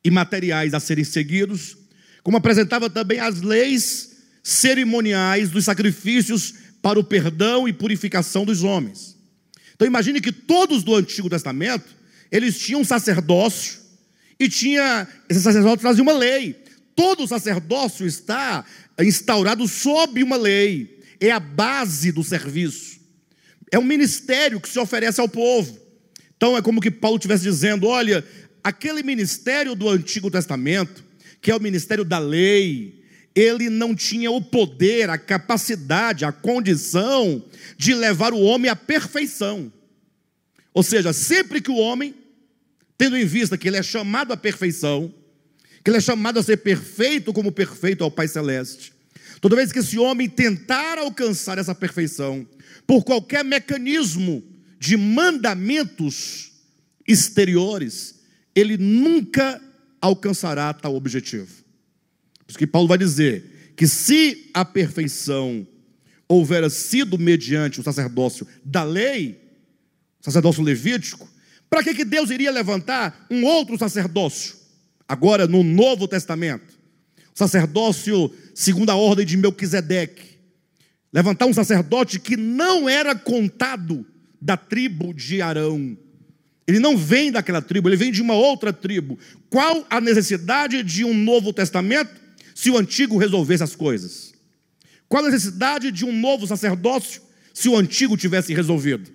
[0.05, 1.77] e materiais a serem seguidos,
[2.23, 9.17] como apresentava também as leis cerimoniais dos sacrifícios para o perdão e purificação dos homens.
[9.75, 11.87] Então imagine que todos do Antigo Testamento,
[12.31, 13.79] eles tinham sacerdócio
[14.39, 16.57] e tinha, esse sacerdócio trazia uma lei.
[16.95, 18.65] Todo sacerdócio está
[18.99, 22.99] instaurado sob uma lei, é a base do serviço.
[23.71, 25.79] É um ministério que se oferece ao povo.
[26.37, 28.25] Então é como que Paulo estivesse dizendo: olha,
[28.63, 31.05] aquele ministério do Antigo Testamento,
[31.41, 33.03] que é o ministério da lei,
[33.35, 37.45] ele não tinha o poder, a capacidade, a condição
[37.77, 39.73] de levar o homem à perfeição.
[40.75, 42.15] Ou seja, sempre que o homem
[42.99, 45.15] tendo em vista que ele é chamado à perfeição,
[45.85, 48.93] que ele é chamado a ser perfeito como perfeito ao Pai Celeste.
[49.41, 52.45] Toda vez que esse homem tentar alcançar essa perfeição,
[52.85, 54.43] por qualquer mecanismo
[54.81, 56.51] de mandamentos
[57.07, 58.17] exteriores,
[58.59, 59.61] ele nunca
[60.01, 61.47] alcançará tal objetivo.
[61.47, 65.67] Por isso que Paulo vai dizer que se a perfeição
[66.27, 69.41] houvera sido mediante o sacerdócio da lei,
[70.21, 71.29] sacerdócio levítico,
[71.71, 74.57] para que, que Deus iria levantar um outro sacerdócio?
[75.07, 76.75] Agora, no Novo Testamento,
[77.35, 80.39] sacerdócio segundo a ordem de Melquisedeque.
[81.13, 84.05] Levantar um sacerdote que não era contado
[84.41, 85.97] da tribo de Arão.
[86.69, 89.19] Ele não vem daquela tribo, ele vem de uma outra tribo.
[89.51, 92.11] Qual a necessidade de um Novo Testamento
[92.55, 94.35] se o antigo resolvesse as coisas?
[95.09, 97.23] Qual a necessidade de um novo sacerdócio
[97.55, 99.11] se o antigo tivesse resolvido?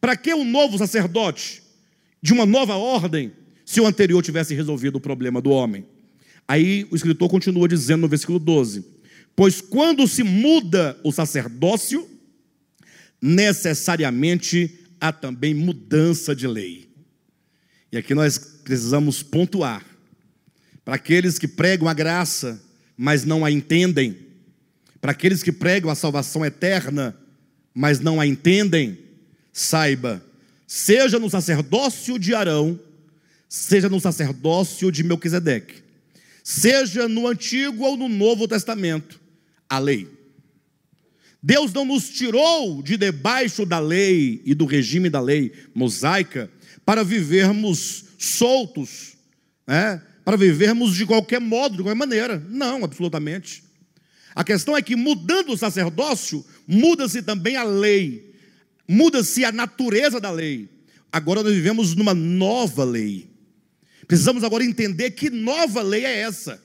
[0.00, 1.68] Para que um novo sacerdote?
[2.22, 3.32] de uma nova ordem
[3.64, 5.84] se o anterior tivesse resolvido o problema do homem.
[6.46, 8.84] Aí o escritor continua dizendo no versículo 12:
[9.36, 12.08] Pois quando se muda o sacerdócio,
[13.20, 16.88] necessariamente há também mudança de lei.
[17.90, 19.84] E aqui nós precisamos pontuar.
[20.84, 22.62] Para aqueles que pregam a graça,
[22.96, 24.16] mas não a entendem,
[25.00, 27.16] para aqueles que pregam a salvação eterna,
[27.74, 28.98] mas não a entendem,
[29.52, 30.22] saiba
[30.68, 32.78] seja no sacerdócio de Arão,
[33.48, 35.82] seja no sacerdócio de Melquisedeque,
[36.44, 39.18] seja no Antigo ou no Novo Testamento,
[39.66, 40.06] a lei.
[41.48, 46.50] Deus não nos tirou de debaixo da lei e do regime da lei mosaica
[46.84, 49.16] para vivermos soltos,
[49.66, 50.02] né?
[50.24, 52.44] para vivermos de qualquer modo, de qualquer maneira.
[52.50, 53.64] Não, absolutamente.
[54.34, 58.28] A questão é que mudando o sacerdócio, muda-se também a lei
[58.88, 60.68] muda-se a natureza da lei.
[61.12, 63.28] Agora nós vivemos numa nova lei.
[64.06, 66.62] Precisamos agora entender que nova lei é essa.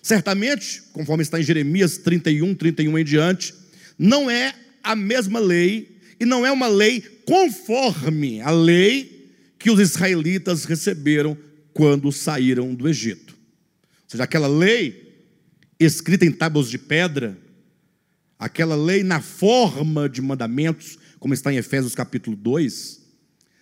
[0.00, 3.52] Certamente, conforme está em Jeremias 31, 31 em diante,
[3.98, 9.80] não é a mesma lei e não é uma lei conforme a lei que os
[9.80, 11.36] israelitas receberam
[11.72, 13.34] quando saíram do Egito.
[13.34, 15.26] Ou seja, aquela lei
[15.78, 17.38] escrita em tábuas de pedra,
[18.38, 23.00] aquela lei na forma de mandamentos, como está em Efésios capítulo 2,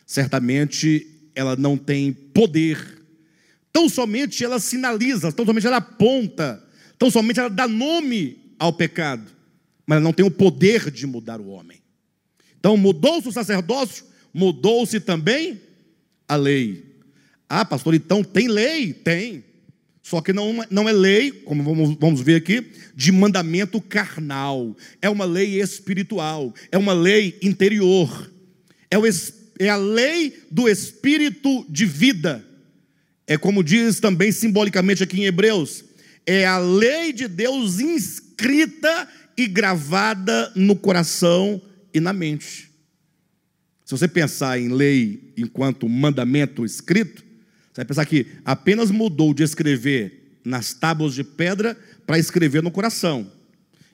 [0.07, 3.03] certamente ela não tem poder.
[3.73, 6.63] Tão somente ela sinaliza, tão somente ela aponta
[6.95, 9.31] Então somente ela dá nome ao pecado,
[9.87, 11.81] mas não tem o poder de mudar o homem.
[12.59, 15.61] Então mudou-se o sacerdócio, mudou-se também
[16.29, 16.85] a lei.
[17.49, 18.93] Ah, pastor, então tem lei?
[18.93, 19.45] Tem.
[20.03, 24.77] Só que não, não é lei, como vamos, vamos ver aqui, de mandamento carnal.
[25.03, 28.33] É uma lei espiritual, é uma lei interior.
[28.91, 29.03] É, o,
[29.59, 32.45] é a lei do espírito de vida.
[33.27, 35.85] É como diz também simbolicamente aqui em Hebreus:
[36.25, 41.61] é a lei de Deus inscrita e gravada no coração
[41.93, 42.71] e na mente.
[43.85, 47.23] Se você pensar em lei enquanto mandamento escrito,
[47.73, 52.71] você vai pensar que apenas mudou de escrever nas tábuas de pedra para escrever no
[52.71, 53.31] coração.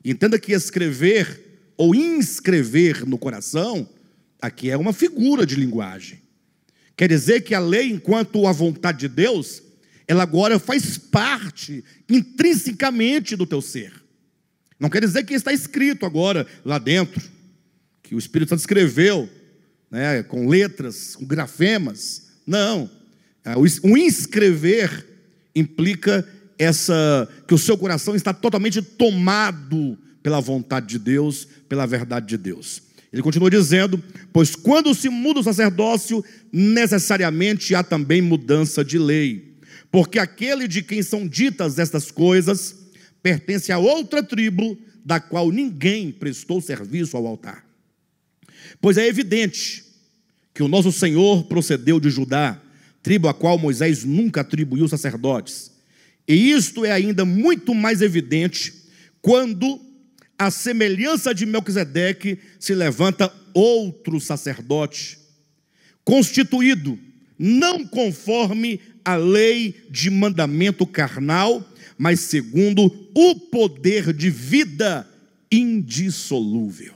[0.05, 3.89] Entenda que escrever ou inscrever no coração,
[4.41, 6.21] aqui é uma figura de linguagem.
[6.97, 9.63] Quer dizer que a lei, enquanto a vontade de Deus,
[10.07, 14.02] ela agora faz parte intrinsecamente do teu ser.
[14.83, 17.23] Não quer dizer que está escrito agora lá dentro,
[18.03, 19.31] que o Espírito Santo escreveu,
[19.89, 22.31] né, com letras, com grafemas.
[22.45, 22.91] Não.
[23.45, 25.07] É, o inscrever
[25.55, 32.27] implica essa que o seu coração está totalmente tomado pela vontade de Deus, pela verdade
[32.27, 32.83] de Deus.
[33.13, 39.55] Ele continua dizendo: Pois quando se muda o sacerdócio, necessariamente há também mudança de lei.
[39.93, 42.82] Porque aquele de quem são ditas estas coisas
[43.23, 47.65] pertence a outra tribo, da qual ninguém prestou serviço ao altar.
[48.81, 49.85] Pois é evidente
[50.55, 52.61] que o nosso Senhor procedeu de Judá,
[53.03, 55.71] tribo a qual Moisés nunca atribuiu sacerdotes.
[56.27, 58.73] E isto é ainda muito mais evidente
[59.21, 59.81] quando,
[60.39, 65.19] a semelhança de Melquisedeque, se levanta outro sacerdote,
[66.05, 66.99] constituído
[67.39, 75.09] não conforme a lei de mandamento carnal, mas segundo o poder de vida
[75.51, 76.95] indissolúvel.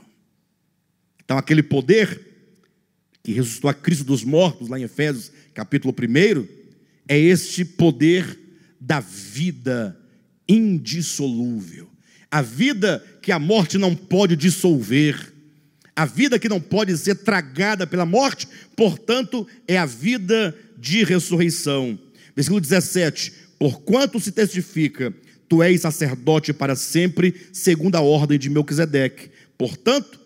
[1.24, 2.20] Então, aquele poder
[3.22, 6.46] que ressuscitou a Cristo dos mortos, lá em Efésios capítulo 1,
[7.08, 8.38] é este poder
[8.80, 9.98] da vida
[10.48, 11.88] indissolúvel.
[12.30, 15.32] A vida que a morte não pode dissolver,
[15.94, 21.98] a vida que não pode ser tragada pela morte, portanto, é a vida de ressurreição.
[22.34, 25.14] Versículo 17: Porquanto se testifica,
[25.48, 29.30] tu és sacerdote para sempre, segundo a ordem de Melquisedeque.
[29.56, 30.20] Portanto,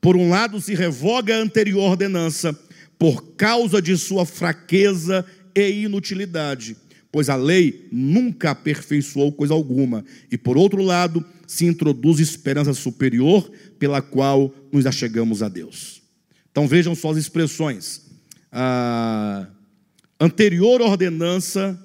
[0.00, 2.58] por um lado se revoga a anterior ordenança,
[2.98, 6.76] por causa de sua fraqueza e inutilidade,
[7.10, 13.50] pois a lei nunca aperfeiçoou coisa alguma, e por outro lado, se introduz esperança superior
[13.78, 16.00] pela qual nos achegamos a Deus.
[16.50, 18.02] Então vejam só as expressões:
[18.50, 19.46] a
[20.18, 21.78] anterior ordenança,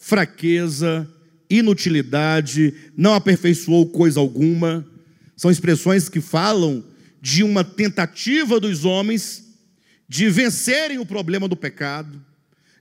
[0.00, 1.08] fraqueza,
[1.48, 4.84] inutilidade, não aperfeiçoou coisa alguma,
[5.36, 6.82] são expressões que falam
[7.20, 9.44] de uma tentativa dos homens
[10.08, 12.24] de vencerem o problema do pecado,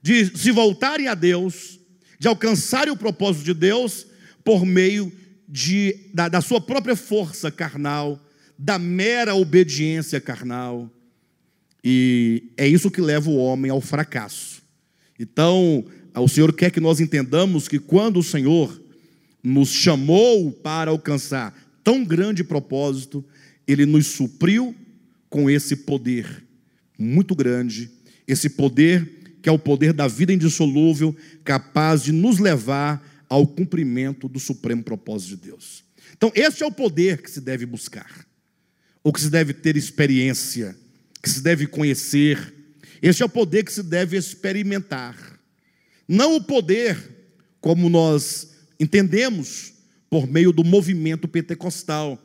[0.02, 1.78] de se voltarem a Deus,
[2.18, 4.08] de alcançarem o propósito de Deus
[4.44, 5.12] por meio
[5.48, 8.20] de, da, da sua própria força carnal,
[8.58, 10.90] da mera obediência carnal.
[11.84, 14.62] E é isso que leva o homem ao fracasso.
[15.20, 15.86] Então,
[16.20, 18.82] o Senhor quer que nós entendamos que quando o Senhor
[19.44, 21.54] nos chamou para alcançar
[21.84, 23.24] tão grande propósito,
[23.68, 24.76] Ele nos supriu
[25.30, 26.44] com esse poder
[26.98, 27.90] muito grande,
[28.28, 34.28] esse poder que é o poder da vida indissolúvel, capaz de nos levar ao cumprimento
[34.28, 35.84] do supremo propósito de Deus.
[36.18, 38.26] Então, esse é o poder que se deve buscar,
[39.04, 40.76] ou que se deve ter experiência,
[41.22, 42.54] que se deve conhecer.
[43.02, 45.16] Esse é o poder que se deve experimentar.
[46.10, 46.98] Não o poder
[47.62, 49.74] como nós entendemos
[50.10, 52.20] por meio do movimento pentecostal,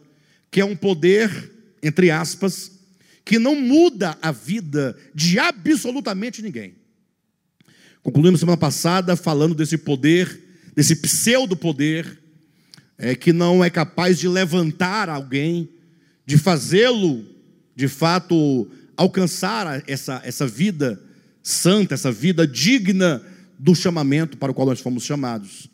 [0.51, 2.73] que é um poder, entre aspas,
[3.27, 6.77] que não muda a vida de absolutamente ninguém.
[8.03, 10.41] Concluímos semana passada falando desse poder,
[10.75, 12.19] desse pseudo-poder,
[12.97, 15.69] é, que não é capaz de levantar alguém,
[16.25, 17.23] de fazê-lo,
[17.77, 20.99] de fato, alcançar essa, essa vida
[21.43, 23.23] santa, essa vida digna
[23.65, 25.71] do chamamento para o qual nós fomos chamados.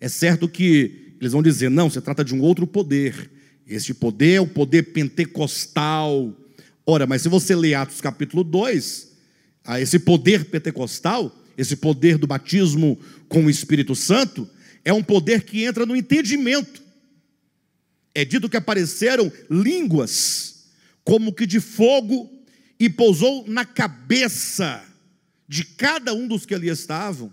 [0.00, 3.30] É certo que eles vão dizer, não, se trata de um outro poder.
[3.66, 6.32] Este poder é o poder pentecostal,
[6.84, 9.12] Ora, mas se você ler Atos capítulo 2,
[9.78, 14.48] esse poder pentecostal, esse poder do batismo com o Espírito Santo,
[14.84, 16.82] é um poder que entra no entendimento.
[18.14, 20.64] É dito que apareceram línguas,
[21.04, 22.28] como que de fogo,
[22.80, 24.82] e pousou na cabeça
[25.52, 27.30] de cada um dos que ali estavam.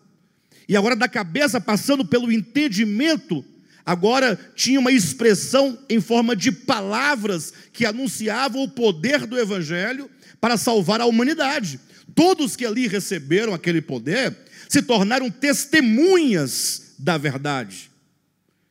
[0.68, 3.46] E agora, da cabeça, passando pelo entendimento,
[3.86, 10.10] agora tinha uma expressão em forma de palavras que anunciavam o poder do Evangelho
[10.42, 11.80] para salvar a humanidade.
[12.14, 14.36] Todos que ali receberam aquele poder
[14.68, 17.90] se tornaram testemunhas da verdade.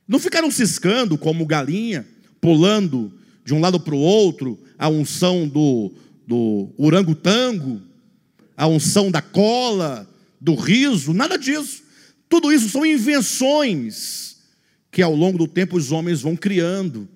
[0.07, 2.07] Não ficaram ciscando como galinha,
[2.39, 5.95] pulando de um lado para o outro, a unção do,
[6.27, 7.88] do orangotango,
[8.59, 11.85] a unção da cola, do riso, nada disso.
[12.29, 14.37] Tudo isso são invenções
[14.91, 17.09] que ao longo do tempo os homens vão criando.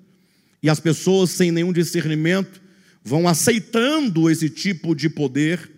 [0.62, 2.62] E as pessoas, sem nenhum discernimento,
[3.02, 5.68] vão aceitando esse tipo de poder,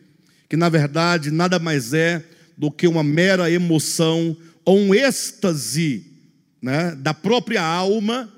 [0.50, 2.22] que na verdade nada mais é
[2.58, 4.36] do que uma mera emoção
[4.66, 6.04] ou um êxtase
[6.60, 8.30] né, da própria alma,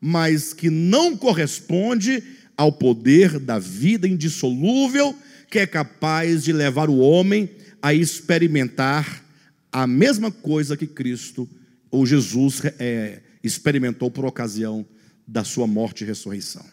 [0.00, 2.24] mas que não corresponde
[2.56, 5.16] ao poder da vida indissolúvel
[5.52, 7.50] que é capaz de levar o homem
[7.82, 9.22] a experimentar
[9.70, 11.46] a mesma coisa que Cristo
[11.90, 14.86] ou Jesus é, experimentou por ocasião
[15.28, 16.64] da sua morte e ressurreição.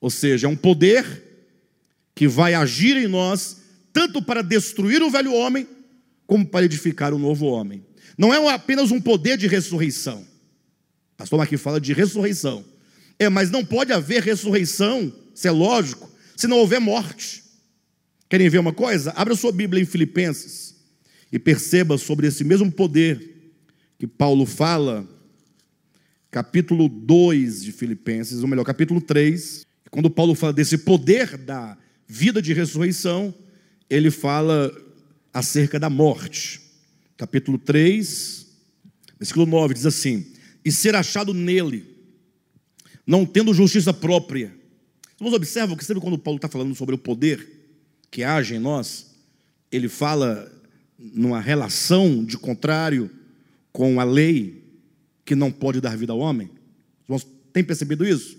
[0.00, 1.04] Ou seja, é um poder
[2.14, 3.56] que vai agir em nós
[3.92, 5.66] tanto para destruir o velho homem,
[6.24, 7.84] como para edificar o novo homem.
[8.16, 10.24] Não é apenas um poder de ressurreição.
[11.16, 12.64] Pastor aqui fala de ressurreição.
[13.18, 17.41] É, mas não pode haver ressurreição, isso é lógico, se não houver morte.
[18.32, 19.12] Querem ver uma coisa?
[19.14, 20.74] Abra sua Bíblia em Filipenses
[21.30, 23.52] e perceba sobre esse mesmo poder
[23.98, 25.06] que Paulo fala,
[26.30, 29.66] capítulo 2 de Filipenses, ou melhor, capítulo 3.
[29.90, 31.76] Quando Paulo fala desse poder da
[32.08, 33.34] vida de ressurreição,
[33.90, 34.74] ele fala
[35.30, 36.58] acerca da morte.
[37.18, 38.46] Capítulo 3,
[39.18, 40.24] versículo 9 diz assim:
[40.64, 41.84] E ser achado nele,
[43.06, 44.54] não tendo justiça própria.
[45.18, 47.60] Vamos observar que sempre quando Paulo está falando sobre o poder
[48.12, 49.06] que age em nós,
[49.72, 50.52] ele fala
[50.98, 53.10] numa relação de contrário
[53.72, 54.62] com a lei
[55.24, 56.50] que não pode dar vida ao homem.
[57.54, 58.36] Tem percebido isso?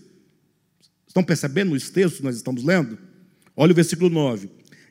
[1.08, 3.00] Estão percebendo os textos que nós estamos lendo?
[3.56, 4.48] Olha o versículo 9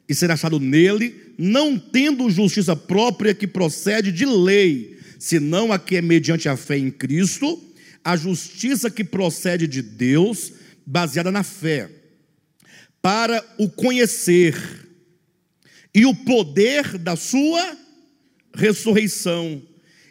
[0.09, 5.97] e ser achado nele, não tendo justiça própria que procede de lei, senão a que
[5.97, 7.63] é mediante a fé em Cristo,
[8.05, 10.53] a justiça que procede de Deus,
[10.85, 11.89] baseada na fé,
[13.03, 14.57] para o conhecer
[15.93, 17.77] e o poder da sua
[18.55, 19.61] ressurreição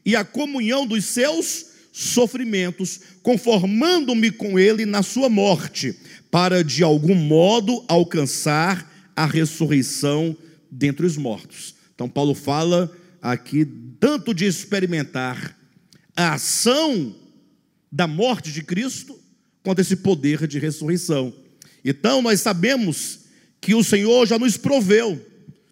[0.06, 5.98] e a comunhão dos seus sofrimentos, conformando-me com ele na sua morte,
[6.30, 10.36] para de algum modo alcançar a ressurreição
[10.70, 11.76] dentre os mortos.
[11.94, 13.66] Então, Paulo fala aqui
[14.00, 15.56] tanto de experimentar
[16.16, 17.16] a ação
[17.92, 19.20] da morte de Cristo,
[19.64, 21.34] quanto esse poder de ressurreição.
[21.84, 23.22] Então, nós sabemos
[23.60, 25.20] que o Senhor já nos proveu.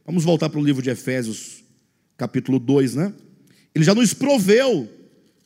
[0.06, 1.64] Vamos voltar para o livro de Efésios,
[2.18, 3.14] capítulo 2, né?
[3.74, 4.90] Ele já nos proveu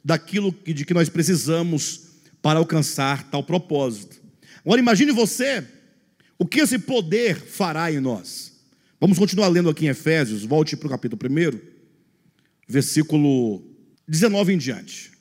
[0.03, 2.01] daquilo de que nós precisamos
[2.41, 4.22] para alcançar tal propósito.
[4.66, 5.66] Agora imagine você
[6.38, 8.53] o que esse poder fará em nós?
[8.99, 11.59] Vamos continuar lendo aqui em Efésios, volte para o capítulo 1,
[12.68, 13.64] versículo
[14.07, 15.11] 19 em diante.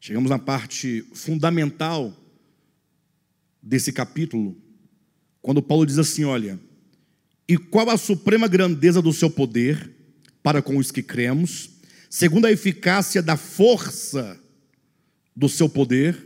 [0.00, 2.16] Chegamos na parte fundamental
[3.62, 4.56] desse capítulo,
[5.42, 6.58] quando Paulo diz assim: Olha,
[7.48, 9.90] e qual a suprema grandeza do seu poder
[10.42, 11.70] para com os que cremos,
[12.08, 14.40] segundo a eficácia da força
[15.34, 16.16] do seu poder,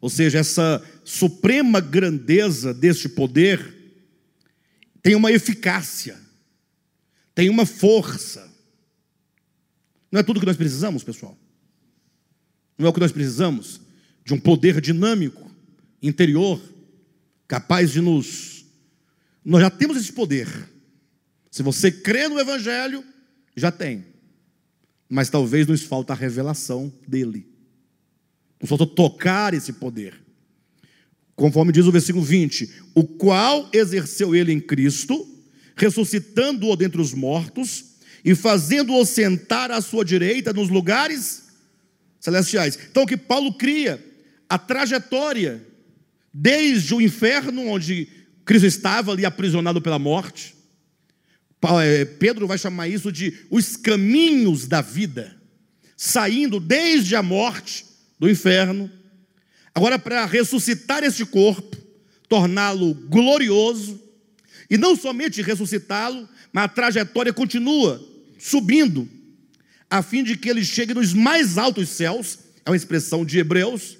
[0.00, 3.74] ou seja, essa suprema grandeza deste poder
[5.02, 6.18] tem uma eficácia,
[7.34, 8.52] tem uma força.
[10.10, 11.36] Não é tudo que nós precisamos, pessoal?
[12.78, 13.80] Não é o que nós precisamos?
[14.24, 15.50] De um poder dinâmico,
[16.02, 16.60] interior,
[17.46, 18.64] capaz de nos.
[19.44, 20.48] Nós já temos esse poder.
[21.50, 23.04] Se você crê no Evangelho,
[23.56, 24.04] já tem.
[25.08, 27.46] Mas talvez nos falta a revelação dele.
[28.60, 30.20] Nos falta tocar esse poder.
[31.36, 35.26] Conforme diz o versículo 20: O qual exerceu ele em Cristo,
[35.76, 41.44] ressuscitando-o dentre os mortos e fazendo-o sentar à sua direita nos lugares
[42.18, 42.78] celestiais.
[42.90, 44.02] Então, o que Paulo cria,
[44.48, 45.66] a trajetória,
[46.34, 48.08] desde o inferno, onde
[48.44, 50.54] Cristo estava ali aprisionado pela morte.
[51.82, 55.34] É, Pedro vai chamar isso de os caminhos da vida,
[55.96, 57.86] saindo desde a morte
[58.18, 58.90] do inferno
[59.74, 61.76] Agora, para ressuscitar este corpo,
[62.28, 64.00] torná-lo glorioso,
[64.70, 68.00] e não somente ressuscitá-lo, mas a trajetória continua
[68.38, 69.08] subindo,
[69.90, 73.98] a fim de que ele chegue nos mais altos céus, é uma expressão de Hebreus,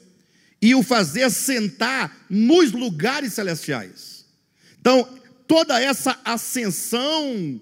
[0.65, 4.25] e o fazer sentar nos lugares celestiais.
[4.81, 5.07] Então,
[5.47, 7.61] toda essa ascensão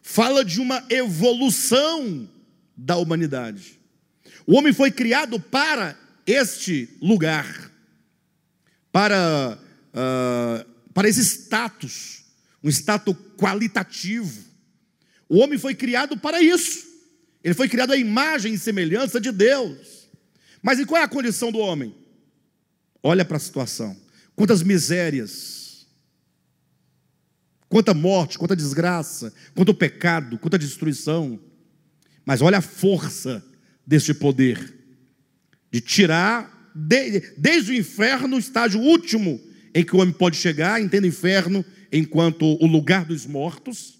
[0.00, 2.26] fala de uma evolução
[2.74, 3.78] da humanidade.
[4.46, 5.94] O homem foi criado para
[6.26, 7.70] este lugar,
[8.90, 9.58] para,
[9.92, 12.24] uh, para esse status,
[12.64, 14.42] um status qualitativo.
[15.28, 16.88] O homem foi criado para isso.
[17.44, 20.08] Ele foi criado à imagem e semelhança de Deus.
[20.62, 22.07] Mas e qual é a condição do homem?
[23.02, 23.96] Olha para a situação.
[24.34, 25.86] Quantas misérias,
[27.68, 31.40] quanta morte, quanta desgraça, quanto pecado, quanta destruição.
[32.24, 33.44] Mas olha a força
[33.86, 34.76] deste poder
[35.70, 39.40] de tirar de, desde o inferno, o estágio último
[39.74, 43.98] em que o homem pode chegar, entenda inferno enquanto o lugar dos mortos,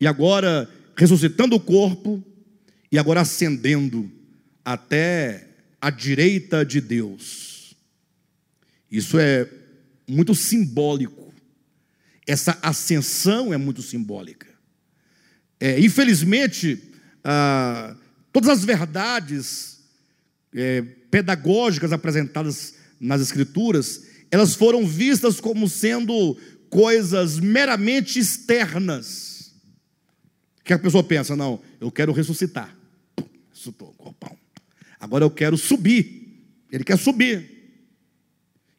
[0.00, 2.22] e agora ressuscitando o corpo,
[2.90, 4.10] e agora ascendendo
[4.64, 5.46] até
[5.80, 7.47] a direita de Deus.
[8.90, 9.48] Isso é
[10.08, 11.34] muito simbólico.
[12.26, 14.46] Essa ascensão é muito simbólica.
[15.60, 16.90] É, infelizmente,
[17.24, 17.96] ah,
[18.32, 19.80] todas as verdades
[20.54, 26.36] é, pedagógicas apresentadas nas Escrituras, elas foram vistas como sendo
[26.70, 29.52] coisas meramente externas.
[30.64, 32.76] Que a pessoa pensa, não, eu quero ressuscitar.
[33.50, 34.36] Ressuscitou, corpão.
[35.00, 36.44] Agora eu quero subir.
[36.70, 37.57] Ele quer subir.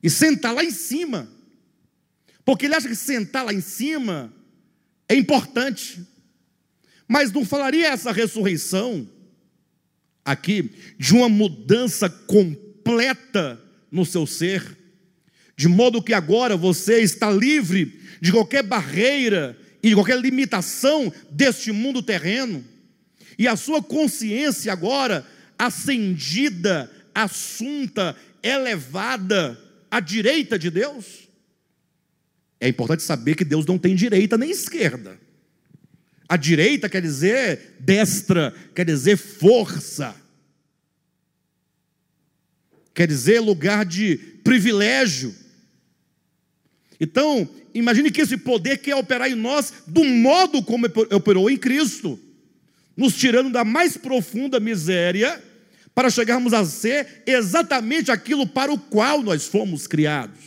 [0.02, 1.30] E sentar lá em cima.
[2.46, 4.34] Porque ele acha que sentar lá em cima
[5.08, 6.06] é importante.
[7.08, 9.08] Mas não falaria essa ressurreição
[10.24, 13.60] aqui de uma mudança completa
[13.92, 14.78] no seu ser,
[15.58, 21.72] de modo que agora você está livre de qualquer barreira e de qualquer limitação deste
[21.72, 22.64] mundo terreno,
[23.38, 25.26] e a sua consciência agora
[25.58, 29.60] acendida, assunta, elevada
[29.90, 31.30] à direita de Deus.
[32.60, 35.20] É importante saber que Deus não tem direita nem esquerda.
[36.28, 40.16] A direita quer dizer destra, quer dizer força,
[42.94, 45.34] quer dizer lugar de privilégio.
[47.00, 52.20] Então, imagine que esse poder quer operar em nós do modo como operou em Cristo,
[52.96, 55.42] nos tirando da mais profunda miséria,
[56.00, 60.40] para chegarmos a ser exatamente aquilo para o qual nós fomos criados.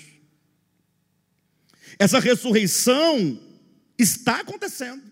[1.98, 3.38] Essa ressurreição
[3.98, 5.02] está acontecendo.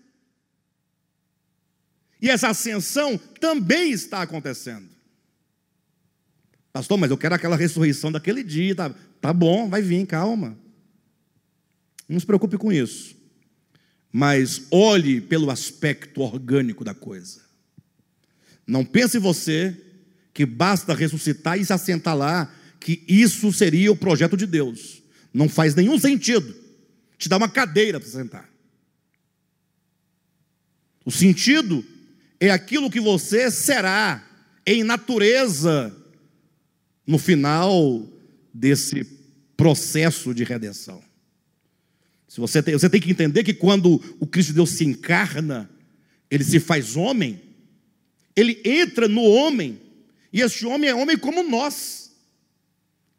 [2.19, 4.89] E essa ascensão também está acontecendo.
[6.73, 8.73] Pastor, mas eu quero aquela ressurreição daquele dia.
[8.73, 8.89] Tá,
[9.21, 10.57] tá bom, vai vir, calma.
[12.09, 13.15] Não se preocupe com isso.
[14.11, 17.41] Mas olhe pelo aspecto orgânico da coisa.
[18.65, 19.90] Não pense você
[20.33, 25.01] que basta ressuscitar e se assentar lá, que isso seria o projeto de Deus.
[25.33, 26.55] Não faz nenhum sentido.
[27.17, 28.49] Te dá uma cadeira para sentar.
[31.05, 31.83] O sentido
[32.39, 34.27] é aquilo que você será
[34.65, 35.95] em natureza
[37.05, 38.07] no final
[38.53, 39.03] desse
[39.57, 41.03] processo de redenção.
[42.27, 45.69] Se você, tem, você tem que entender que quando o Cristo de Deus se encarna,
[46.29, 47.41] ele se faz homem,
[48.35, 49.80] ele entra no homem,
[50.31, 52.11] e esse homem é homem como nós.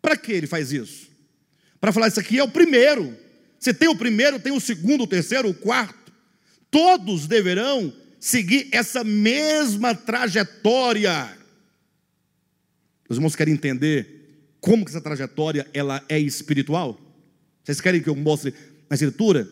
[0.00, 1.10] Para que ele faz isso?
[1.80, 3.16] Para falar, isso aqui é o primeiro.
[3.58, 6.12] Você tem o primeiro, tem o segundo, o terceiro, o quarto.
[6.70, 11.36] Todos deverão seguir essa mesma trajetória.
[13.08, 14.22] Os irmãos querem entender
[14.60, 16.98] como que essa trajetória ela é espiritual?
[17.62, 18.54] Vocês querem que eu mostre
[18.88, 19.48] na escritura?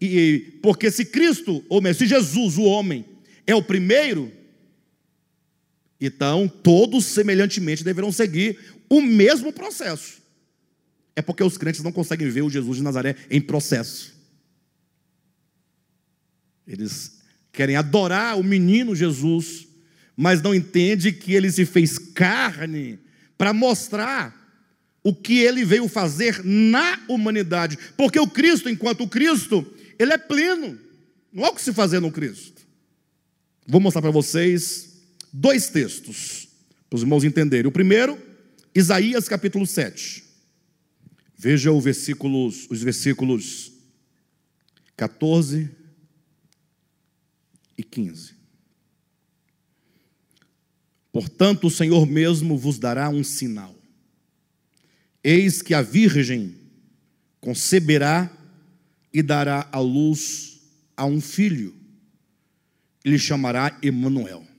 [0.00, 3.04] E porque se Cristo, ou mesmo, se Jesus, o homem,
[3.46, 4.32] é o primeiro,
[6.06, 10.20] então todos semelhantemente deverão seguir o mesmo processo.
[11.14, 14.12] É porque os crentes não conseguem ver o Jesus de Nazaré em processo.
[16.66, 17.20] Eles
[17.52, 19.66] querem adorar o menino Jesus,
[20.16, 22.98] mas não entende que ele se fez carne
[23.36, 24.40] para mostrar
[25.02, 27.78] o que ele veio fazer na humanidade.
[27.96, 29.66] Porque o Cristo, enquanto Cristo,
[29.98, 30.78] ele é pleno.
[31.32, 32.62] Não há o que se fazer no Cristo.
[33.66, 34.91] Vou mostrar para vocês
[35.32, 36.48] dois textos,
[36.90, 37.66] para os irmãos entenderem.
[37.66, 38.20] O primeiro,
[38.74, 40.22] Isaías capítulo 7.
[41.36, 43.72] Veja versículos, os versículos
[44.96, 45.70] 14
[47.76, 48.34] e 15.
[51.10, 53.74] Portanto, o Senhor mesmo vos dará um sinal.
[55.22, 56.54] Eis que a Virgem
[57.40, 58.30] conceberá
[59.12, 60.60] e dará à luz
[60.96, 61.74] a um filho.
[63.04, 64.51] Ele chamará Emanuel.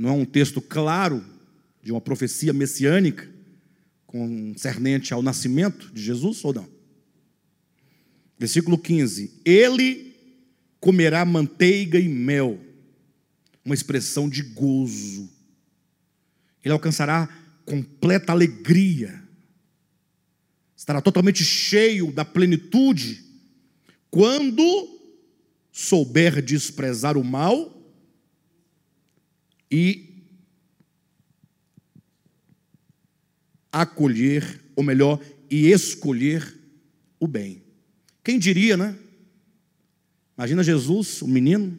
[0.00, 1.22] Não é um texto claro
[1.82, 3.28] de uma profecia messiânica
[4.06, 6.66] concernente ao nascimento de Jesus ou não?
[8.38, 10.16] Versículo 15: Ele
[10.80, 12.58] comerá manteiga e mel,
[13.62, 15.28] uma expressão de gozo.
[16.64, 17.28] Ele alcançará
[17.66, 19.22] completa alegria,
[20.74, 23.22] estará totalmente cheio da plenitude,
[24.10, 24.98] quando
[25.70, 27.79] souber desprezar o mal
[29.70, 30.10] e
[33.72, 36.58] acolher, ou melhor, e escolher
[37.18, 37.62] o bem.
[38.24, 38.96] Quem diria, né?
[40.36, 41.78] Imagina Jesus, o menino,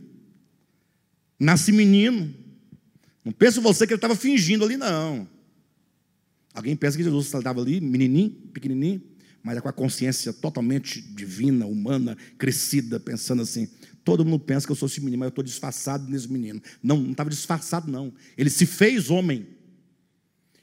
[1.39, 2.33] nasce menino.
[3.25, 5.27] Não pensa você que ele estava fingindo ali, não.
[6.53, 9.01] Alguém pensa que Jesus estava ali, menininho, pequenininho,
[9.43, 13.67] mas é com a consciência totalmente divina, humana, crescida, pensando assim:
[14.04, 16.62] todo mundo pensa que eu sou esse menino, mas eu estou disfarçado nesse menino.
[16.82, 18.14] Não, não estava disfarçado, não.
[18.38, 19.47] Ele se fez homem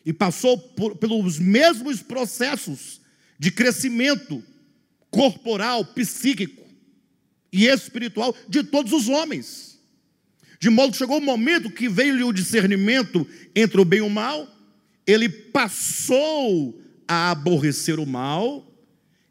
[0.05, 3.01] e passou por, pelos mesmos processos
[3.39, 4.43] de crescimento
[5.11, 6.65] corporal, psíquico
[7.53, 9.79] e espiritual de todos os homens.
[10.61, 14.11] De modo que chegou o momento que veio-lhe o discernimento entre o bem e o
[14.11, 14.49] mal,
[15.07, 18.67] ele passou a aborrecer o mal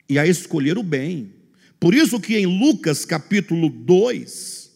[0.09, 1.33] e a escolher o bem.
[1.79, 4.71] Por isso que em Lucas capítulo 2,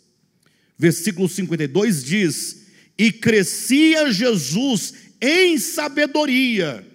[0.78, 6.88] versículo 52 diz: "E crescia Jesus em sabedoria,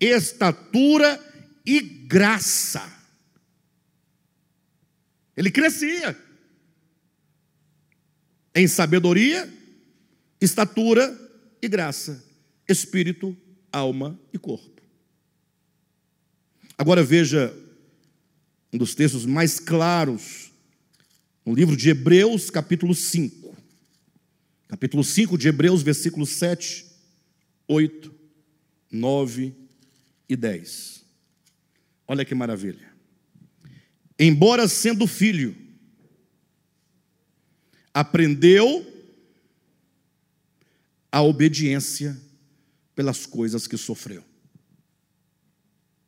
[0.00, 1.20] estatura
[1.66, 2.92] e graça".
[5.36, 6.16] Ele crescia
[8.54, 9.52] em sabedoria,
[10.40, 11.20] estatura
[11.60, 12.24] e graça,
[12.68, 13.36] espírito,
[13.72, 14.80] alma e corpo.
[16.78, 17.52] Agora veja
[18.74, 20.50] um dos textos mais claros,
[21.46, 23.56] no livro de Hebreus, capítulo 5.
[24.66, 26.84] Capítulo 5 de Hebreus, versículos 7,
[27.68, 28.12] 8,
[28.90, 29.54] 9
[30.28, 31.04] e 10.
[32.08, 32.92] Olha que maravilha.
[34.18, 35.54] Embora sendo filho,
[37.92, 38.84] aprendeu
[41.12, 42.20] a obediência
[42.92, 44.24] pelas coisas que sofreu.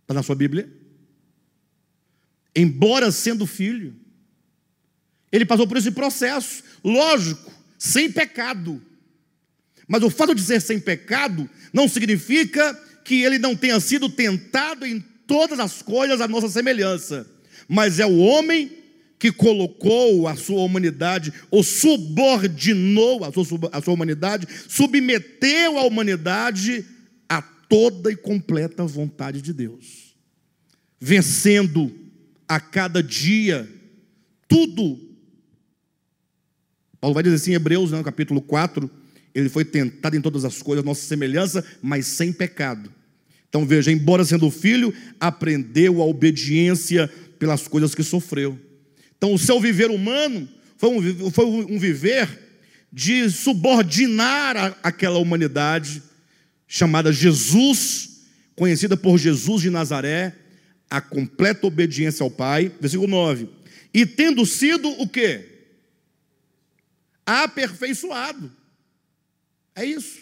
[0.02, 0.75] Está na sua Bíblia?
[2.56, 3.94] Embora sendo filho,
[5.30, 8.82] ele passou por esse processo, lógico, sem pecado.
[9.86, 14.86] Mas o fato de ser sem pecado não significa que ele não tenha sido tentado
[14.86, 17.26] em todas as coisas à nossa semelhança,
[17.68, 18.70] mas é o homem
[19.18, 26.84] que colocou a sua humanidade, ou subordinou a sua, a sua humanidade, submeteu a humanidade
[27.28, 30.14] a toda e completa vontade de Deus,
[31.00, 32.05] vencendo
[32.48, 33.68] a cada dia,
[34.48, 34.98] tudo.
[37.00, 38.90] Paulo vai dizer assim em Hebreus, no capítulo 4,
[39.34, 42.92] ele foi tentado em todas as coisas, nossa semelhança, mas sem pecado.
[43.48, 48.58] Então veja, embora sendo filho, aprendeu a obediência pelas coisas que sofreu.
[49.16, 52.46] Então o seu viver humano foi um, foi um viver
[52.92, 56.02] de subordinar a, aquela humanidade
[56.66, 58.22] chamada Jesus,
[58.54, 60.34] conhecida por Jesus de Nazaré,
[60.90, 62.72] a completa obediência ao Pai.
[62.80, 63.48] Versículo 9.
[63.92, 65.46] E tendo sido o quê?
[67.24, 68.50] Aperfeiçoado.
[69.74, 70.20] É isso.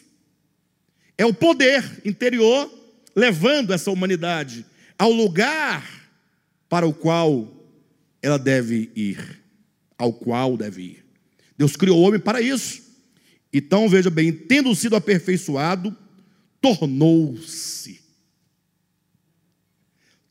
[1.16, 2.70] É o poder interior
[3.14, 4.66] levando essa humanidade
[4.98, 6.08] ao lugar
[6.68, 7.52] para o qual
[8.20, 9.40] ela deve ir,
[9.96, 11.04] ao qual deve ir.
[11.56, 12.82] Deus criou o homem para isso.
[13.52, 15.96] Então, veja bem, tendo sido aperfeiçoado,
[16.60, 18.03] tornou-se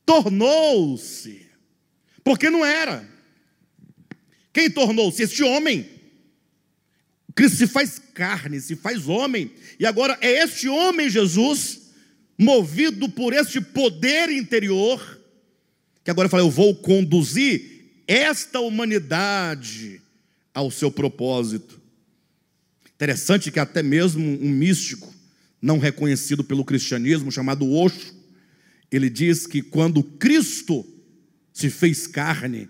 [0.06, 1.46] tornou-se,
[2.24, 3.08] porque não era.
[4.52, 5.24] Quem tornou-se?
[5.24, 5.90] Este homem.
[7.36, 11.82] Cristo se faz carne, se faz homem, e agora é este homem, Jesus,
[12.38, 15.20] movido por este poder interior,
[16.04, 20.02] que agora fala: Eu vou conduzir esta humanidade
[20.54, 21.82] ao seu propósito.
[22.96, 25.14] Interessante que até mesmo um místico,
[25.62, 28.14] não reconhecido pelo cristianismo, chamado Osho,
[28.96, 30.86] ele diz que quando Cristo
[31.52, 32.70] se fez carne,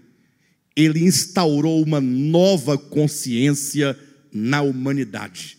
[0.73, 3.99] ele instaurou uma nova consciência
[4.31, 5.57] na humanidade.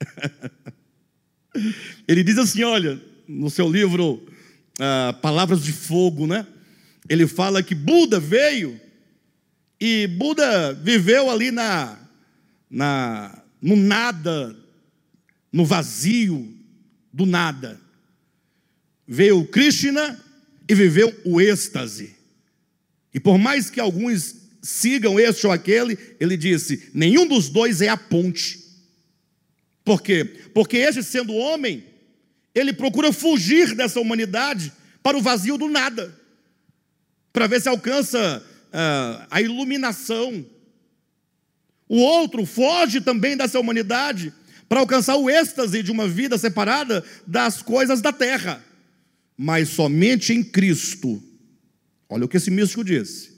[2.08, 4.26] ele diz assim: olha, no seu livro
[4.80, 6.46] uh, Palavras de Fogo, né?
[7.06, 8.80] Ele fala que Buda veio
[9.78, 11.98] e Buda viveu ali na,
[12.70, 14.56] na no nada,
[15.52, 16.56] no vazio
[17.12, 17.83] do nada
[19.06, 20.22] veio o Krishna
[20.68, 22.14] e viveu o êxtase.
[23.12, 27.88] E por mais que alguns sigam este ou aquele, ele disse: nenhum dos dois é
[27.88, 28.64] a ponte.
[29.84, 30.24] Por quê?
[30.54, 31.84] Porque este, sendo homem,
[32.54, 36.18] ele procura fugir dessa humanidade para o vazio do nada,
[37.32, 40.44] para ver se alcança uh, a iluminação.
[41.86, 44.32] O outro foge também dessa humanidade
[44.66, 48.64] para alcançar o êxtase de uma vida separada das coisas da terra.
[49.36, 51.22] Mas somente em Cristo,
[52.08, 53.32] olha o que esse místico disse: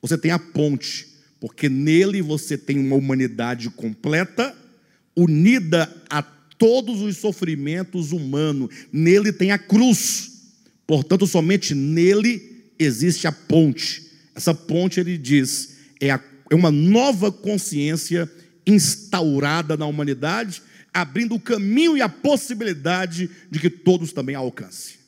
[0.00, 1.08] você tem a ponte,
[1.40, 4.56] porque nele você tem uma humanidade completa,
[5.16, 10.52] unida a todos os sofrimentos humanos, nele tem a cruz,
[10.86, 14.10] portanto, somente nele existe a ponte.
[14.34, 18.30] Essa ponte, ele diz, é, a, é uma nova consciência
[18.66, 20.62] instaurada na humanidade,
[20.94, 25.01] abrindo o caminho e a possibilidade de que todos também a alcancem.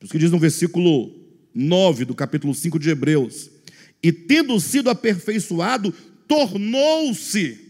[0.00, 1.14] Por isso que diz no versículo
[1.54, 3.50] 9 do capítulo 5 de Hebreus:
[4.02, 5.92] E tendo sido aperfeiçoado,
[6.26, 7.60] tornou-se,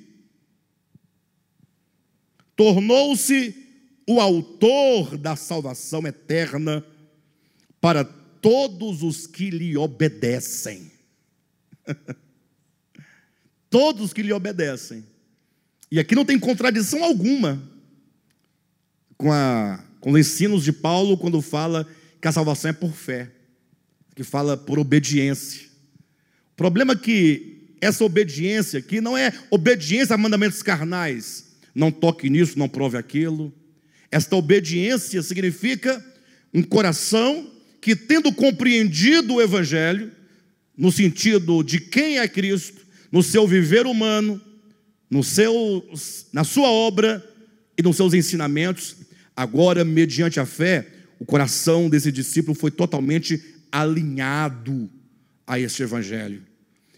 [2.55, 3.53] tornou-se
[4.09, 6.87] o autor da salvação eterna
[7.81, 10.93] para todos os que lhe obedecem.
[13.69, 15.05] Todos que lhe obedecem.
[15.93, 17.63] E aqui não tem contradição alguma
[19.17, 21.87] com, a, com os ensinos de Paulo quando fala
[22.21, 23.31] que a salvação é por fé,
[24.15, 25.67] que fala por obediência.
[26.53, 31.47] O problema é que essa obediência aqui não é obediência a mandamentos carnais.
[31.75, 33.53] Não toque nisso, não prove aquilo.
[34.11, 36.05] Esta obediência significa
[36.53, 37.51] um coração
[37.81, 40.13] que, tendo compreendido o Evangelho,
[40.77, 44.41] no sentido de quem é Cristo, no seu viver humano,
[45.09, 45.89] no seu,
[46.33, 47.25] na sua obra
[47.79, 48.97] e nos seus ensinamentos,
[49.35, 50.87] agora, mediante a fé,
[51.21, 53.41] o coração desse discípulo foi totalmente
[53.71, 54.91] alinhado
[55.47, 56.43] a este evangelho.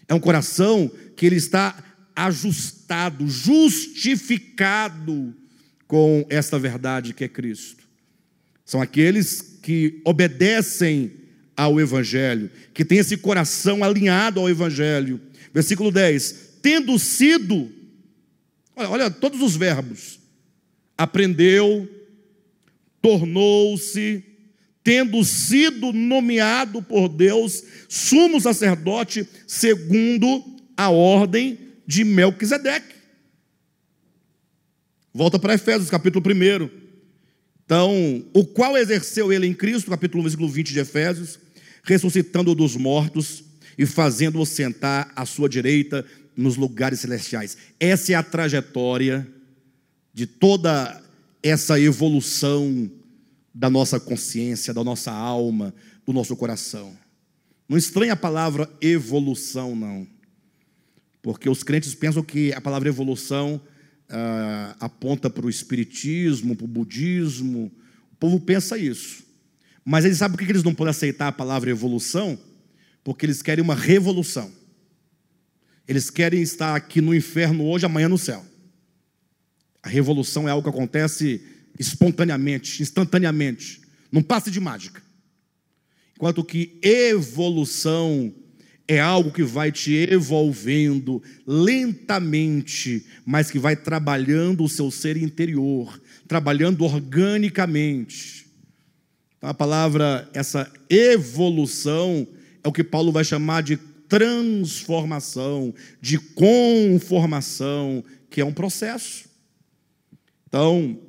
[0.07, 1.75] É um coração que ele está
[2.15, 5.35] ajustado, justificado
[5.85, 7.83] com esta verdade que é Cristo.
[8.65, 11.11] São aqueles que obedecem
[11.55, 15.21] ao evangelho, que têm esse coração alinhado ao evangelho
[15.53, 17.71] Versículo 10: Tendo sido,
[18.75, 20.19] olha, olha todos os verbos:
[20.97, 21.87] aprendeu,
[23.03, 24.23] tornou-se,
[24.81, 30.41] tendo sido nomeado por Deus sumo sacerdote segundo
[30.77, 32.95] a ordem de Melquisedeque.
[35.13, 36.69] Volta para Efésios, capítulo 1.
[37.65, 41.39] Então, o qual exerceu ele em Cristo, capítulo 1, versículo 20 de Efésios,
[41.83, 43.43] ressuscitando dos mortos
[43.77, 46.05] e fazendo-o sentar à sua direita
[46.37, 47.57] nos lugares celestiais.
[47.79, 49.27] Essa é a trajetória
[50.13, 51.02] de toda
[51.43, 52.89] essa evolução
[53.53, 55.73] da nossa consciência, da nossa alma,
[56.05, 56.97] do nosso coração.
[57.69, 60.07] Não estranha a palavra evolução, não.
[61.21, 63.61] Porque os crentes pensam que a palavra evolução
[64.09, 67.71] ah, aponta para o espiritismo, para o budismo.
[68.11, 69.23] O povo pensa isso.
[69.85, 72.39] Mas eles sabem por que eles não podem aceitar a palavra evolução?
[73.03, 74.51] porque eles querem uma revolução.
[75.87, 78.45] Eles querem estar aqui no inferno hoje, amanhã no céu.
[79.83, 81.41] A revolução é algo que acontece
[81.77, 85.03] espontaneamente, instantaneamente, num passe de mágica.
[86.15, 88.33] Enquanto que evolução
[88.87, 96.01] é algo que vai te evolvendo lentamente, mas que vai trabalhando o seu ser interior,
[96.27, 98.47] trabalhando organicamente.
[99.37, 102.25] Então, a palavra, essa evolução,
[102.63, 103.77] é o que Paulo vai chamar de
[104.07, 109.32] transformação, de conformação, que é um processo.
[110.53, 111.01] Então,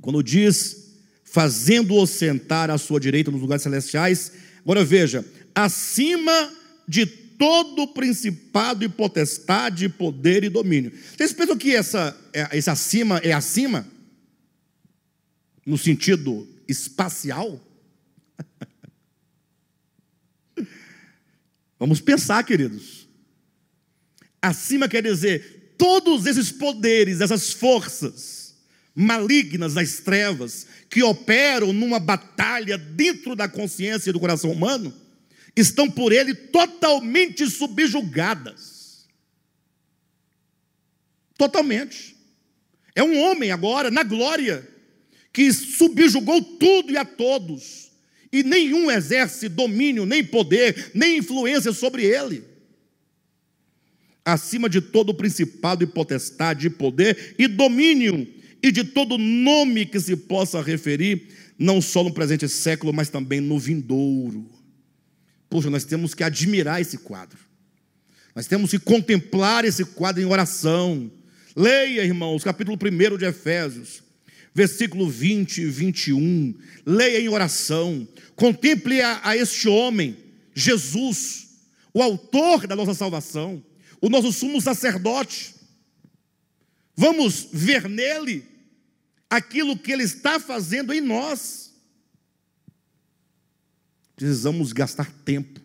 [0.00, 5.24] quando diz fazendo-o sentar à sua direita nos lugares celestiais, agora veja,
[5.54, 6.52] acima
[6.88, 10.92] de todo principado e potestade, poder e domínio.
[11.16, 13.86] Vocês pensam que essa, é, esse acima é acima?
[15.64, 17.64] No sentido espacial?
[21.78, 23.06] Vamos pensar, queridos.
[24.42, 28.41] Acima quer dizer, todos esses poderes, essas forças
[28.94, 34.92] malignas das trevas, que operam numa batalha dentro da consciência e do coração humano,
[35.56, 39.06] estão por ele totalmente subjugadas.
[41.36, 42.16] Totalmente.
[42.94, 44.68] É um homem agora, na glória,
[45.32, 47.82] que subjugou tudo e a todos
[48.32, 52.42] e nenhum exerce domínio, nem poder, nem influência sobre ele.
[54.24, 58.26] Acima de todo principado e potestade, e poder e domínio,
[58.62, 63.40] e de todo nome que se possa referir, não só no presente século, mas também
[63.40, 64.48] no vindouro.
[65.50, 67.38] Poxa, nós temos que admirar esse quadro,
[68.34, 71.10] nós temos que contemplar esse quadro em oração.
[71.54, 74.02] Leia, irmãos, capítulo 1 de Efésios
[74.54, 76.54] versículo 20 e 21.
[76.84, 78.06] Leia em oração.
[78.36, 80.16] Contemple a, a este homem,
[80.54, 81.48] Jesus,
[81.92, 83.62] o autor da nossa salvação,
[84.00, 85.54] o nosso sumo sacerdote.
[86.96, 88.44] Vamos ver nele
[89.32, 91.72] aquilo que ele está fazendo em nós.
[94.14, 95.58] Precisamos gastar tempo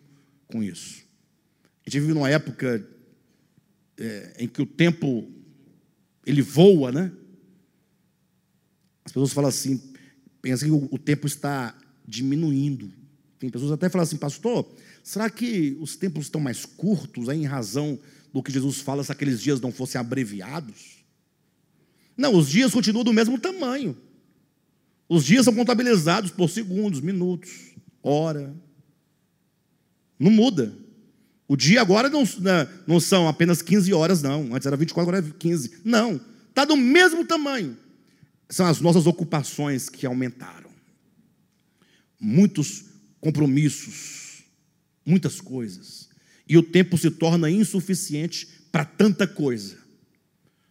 [0.46, 1.02] com isso.
[1.84, 2.88] A gente vive numa época
[3.98, 5.30] é, em que o tempo
[6.24, 7.12] ele voa, né?
[9.04, 9.78] As pessoas falam assim,
[10.40, 12.90] pensam que o, tempo está diminuindo.
[13.38, 14.66] Tem pessoas até falam assim, pastor,
[15.04, 17.98] será que os tempos estão mais curtos aí, em razão
[18.32, 20.97] do que Jesus fala se aqueles dias não fossem abreviados?
[22.18, 23.96] Não, os dias continuam do mesmo tamanho.
[25.08, 27.50] Os dias são contabilizados por segundos, minutos,
[28.02, 28.52] hora.
[30.18, 30.76] Não muda.
[31.46, 34.52] O dia agora não, né, não são apenas 15 horas, não.
[34.52, 35.80] Antes era 24, agora é 15.
[35.84, 36.20] Não.
[36.48, 37.76] Está do mesmo tamanho.
[38.50, 40.70] São as nossas ocupações que aumentaram.
[42.20, 42.84] Muitos
[43.20, 44.42] compromissos,
[45.06, 46.08] muitas coisas.
[46.48, 49.87] E o tempo se torna insuficiente para tanta coisa.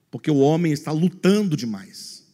[0.09, 2.25] Porque o homem está lutando demais.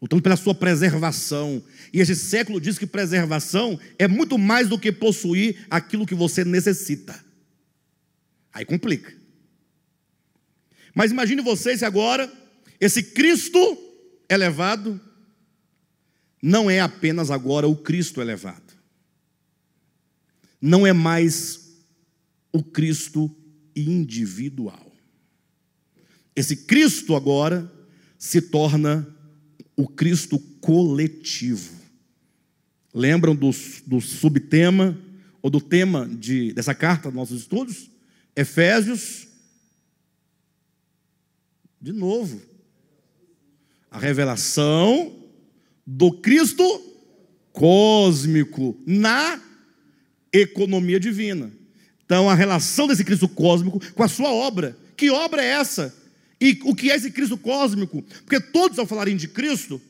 [0.00, 1.62] Lutando pela sua preservação.
[1.92, 6.44] E esse século diz que preservação é muito mais do que possuir aquilo que você
[6.44, 7.22] necessita.
[8.52, 9.12] Aí complica.
[10.94, 12.30] Mas imagine vocês agora
[12.80, 13.58] esse Cristo
[14.28, 15.00] elevado
[16.42, 18.74] não é apenas agora o Cristo elevado.
[20.60, 21.78] Não é mais
[22.52, 23.34] o Cristo
[23.74, 24.92] individual.
[26.34, 27.70] Esse Cristo agora
[28.18, 29.06] se torna
[29.76, 31.72] o Cristo coletivo.
[32.92, 33.50] Lembram do,
[33.86, 34.98] do subtema
[35.42, 37.90] ou do tema de, dessa carta dos nossos estudos?
[38.34, 39.26] Efésios.
[41.80, 42.40] De novo.
[43.90, 45.14] A revelação
[45.86, 46.64] do Cristo
[47.52, 49.40] cósmico na
[50.32, 51.52] economia divina.
[52.04, 54.76] Então, a relação desse Cristo cósmico com a sua obra.
[54.96, 55.94] Que obra é essa?
[56.40, 58.02] E o que é esse Cristo cósmico?
[58.02, 59.80] Porque todos, ao falarem de Cristo,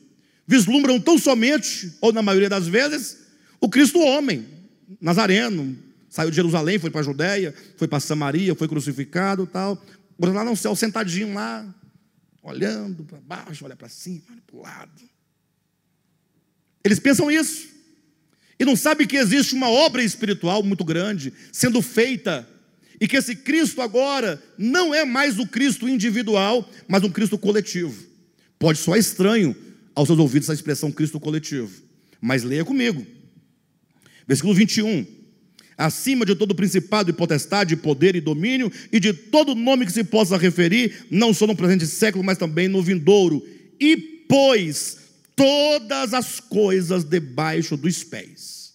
[0.47, 3.17] vislumbram tão somente, ou na maioria das vezes,
[3.59, 4.45] o Cristo homem,
[5.01, 5.77] Nazareno,
[6.09, 9.83] saiu de Jerusalém, foi para a Judéia, foi para Samaria, foi crucificado tal.
[10.17, 11.65] Agora lá no céu, sentadinho lá,
[12.41, 15.01] olhando para baixo, olha para cima, olha para o lado.
[16.83, 17.67] Eles pensam isso.
[18.59, 22.47] E não sabem que existe uma obra espiritual muito grande sendo feita.
[22.99, 28.03] E que esse Cristo agora não é mais o Cristo individual, mas um Cristo coletivo.
[28.57, 29.55] Pode soar estranho
[29.93, 31.83] aos seus ouvidos essa expressão Cristo coletivo.
[32.21, 33.05] Mas leia comigo.
[34.27, 35.05] Versículo 21.
[35.77, 40.05] Acima de todo principado e potestade, poder e domínio, e de todo nome que se
[40.05, 43.45] possa referir, não só no presente século, mas também no vindouro.
[43.79, 44.97] E pôs
[45.35, 48.73] todas as coisas debaixo dos pés.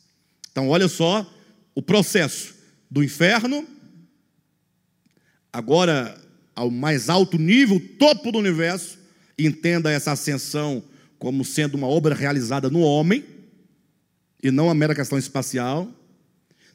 [0.53, 1.29] Então, olha só
[1.75, 2.55] o processo
[2.91, 3.66] do inferno,
[5.53, 6.21] agora
[6.55, 8.99] ao mais alto nível, topo do universo,
[9.39, 10.83] entenda essa ascensão
[11.19, 13.25] como sendo uma obra realizada no homem
[14.43, 15.89] e não a mera questão espacial,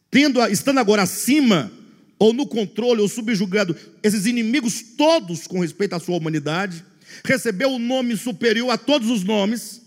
[0.10, 1.72] tendo, estando agora acima
[2.18, 6.86] ou no controle ou subjugado esses inimigos todos com respeito à sua humanidade,
[7.24, 9.82] recebeu o um nome superior a todos os nomes,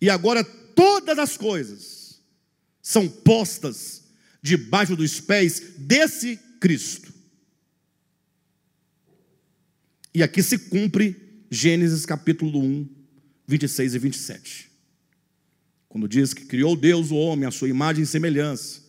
[0.00, 2.20] e agora todas as coisas
[2.82, 4.04] são postas
[4.42, 7.15] debaixo dos pés desse Cristo.
[10.16, 11.14] E aqui se cumpre
[11.50, 12.88] Gênesis capítulo 1,
[13.46, 14.70] 26 e 27.
[15.90, 18.80] Quando diz que criou Deus o homem à sua imagem e semelhança,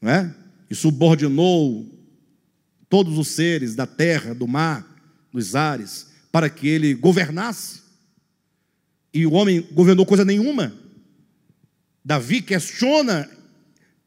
[0.00, 0.34] não é?
[0.70, 1.86] e subordinou
[2.88, 4.88] todos os seres da terra, do mar,
[5.30, 7.82] dos ares, para que ele governasse.
[9.12, 10.74] E o homem governou coisa nenhuma.
[12.02, 13.28] Davi questiona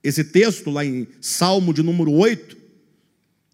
[0.01, 2.57] esse texto lá em Salmo de número 8,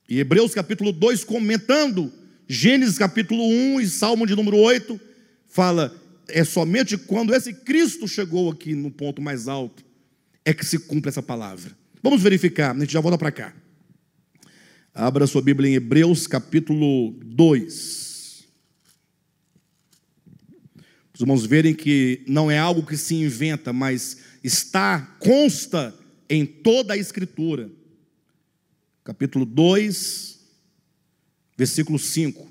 [0.07, 2.20] e Hebreus capítulo 2, comentando
[2.53, 4.99] Gênesis capítulo 1 e Salmo de número 8,
[5.47, 5.95] fala,
[6.27, 9.85] é somente quando esse Cristo chegou aqui no ponto mais alto,
[10.43, 11.71] é que se cumpre essa palavra.
[12.03, 13.53] Vamos verificar, a gente já volta para cá.
[14.93, 18.43] Abra sua Bíblia em Hebreus capítulo 2.
[21.13, 25.95] Os irmãos verem que não é algo que se inventa, mas está, consta
[26.29, 27.71] em toda a Escritura.
[29.05, 30.30] Capítulo 2,
[31.57, 32.49] versículo 5.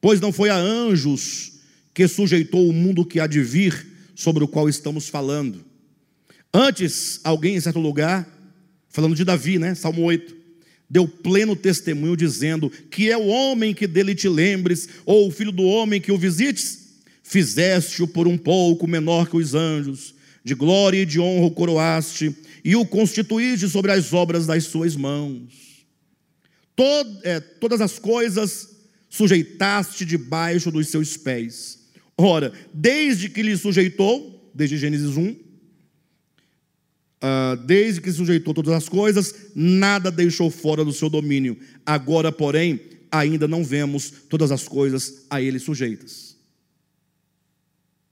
[0.00, 1.52] Pois não foi a anjos
[1.94, 5.64] que sujeitou o mundo que há de vir, sobre o qual estamos falando.
[6.52, 8.28] Antes, alguém em certo lugar,
[8.88, 9.74] falando de Davi, né?
[9.74, 10.36] Salmo 8,
[10.88, 15.52] deu pleno testemunho dizendo: Que é o homem que dele te lembres, ou o filho
[15.52, 16.80] do homem que o visites?
[17.22, 20.14] Fizeste-o por um pouco menor que os anjos,
[20.44, 24.94] de glória e de honra o coroaste, e o constituíste sobre as obras das suas
[24.94, 25.71] mãos.
[26.74, 28.72] Tod, é, todas as coisas
[29.08, 31.80] sujeitaste debaixo dos seus pés.
[32.16, 35.36] Ora, desde que lhe sujeitou, desde Gênesis 1, uh,
[37.20, 41.58] ah, desde que sujeitou todas as coisas, nada deixou fora do seu domínio.
[41.84, 46.36] Agora, porém, ainda não vemos todas as coisas a ele sujeitas.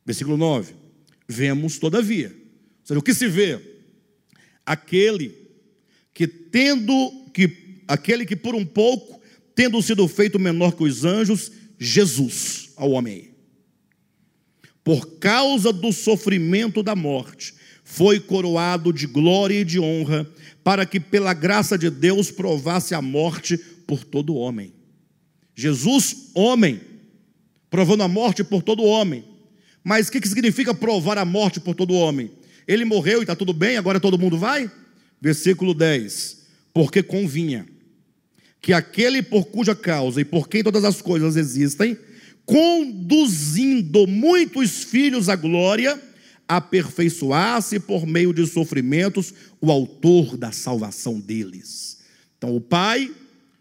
[0.04, 0.74] Versículo 9.
[1.26, 2.28] Vemos, todavia.
[2.28, 3.58] Ou seja, o que se vê?
[4.66, 5.34] Aquele
[6.12, 9.20] que tendo que aquele que por um pouco,
[9.52, 13.30] tendo sido feito menor que os anjos, Jesus, ao homem.
[14.84, 20.24] Por causa do sofrimento da morte, foi coroado de glória e de honra,
[20.62, 24.72] para que pela graça de Deus provasse a morte por todo homem.
[25.56, 26.80] Jesus, homem,
[27.68, 29.24] provando a morte por todo homem.
[29.82, 32.30] Mas o que significa provar a morte por todo homem?
[32.68, 34.70] Ele morreu e está tudo bem, agora todo mundo vai?
[35.20, 36.40] Versículo 10
[36.72, 37.66] porque convinha
[38.60, 41.96] que aquele por cuja causa e por quem todas as coisas existem,
[42.44, 46.00] conduzindo muitos filhos à glória,
[46.46, 51.98] aperfeiçoasse por meio de sofrimentos o autor da salvação deles.
[52.36, 53.10] Então o Pai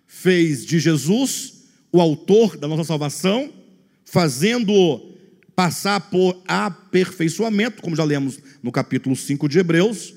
[0.08, 1.54] fez de Jesus
[1.92, 3.54] o autor da nossa salvação,
[4.04, 5.10] fazendo-o
[5.56, 10.14] passar por aperfeiçoamento, como já lemos no capítulo 5 de Hebreus,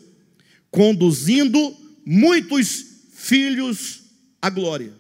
[0.71, 1.77] conduzindo
[2.07, 4.02] muitos filhos
[4.43, 4.93] à glória.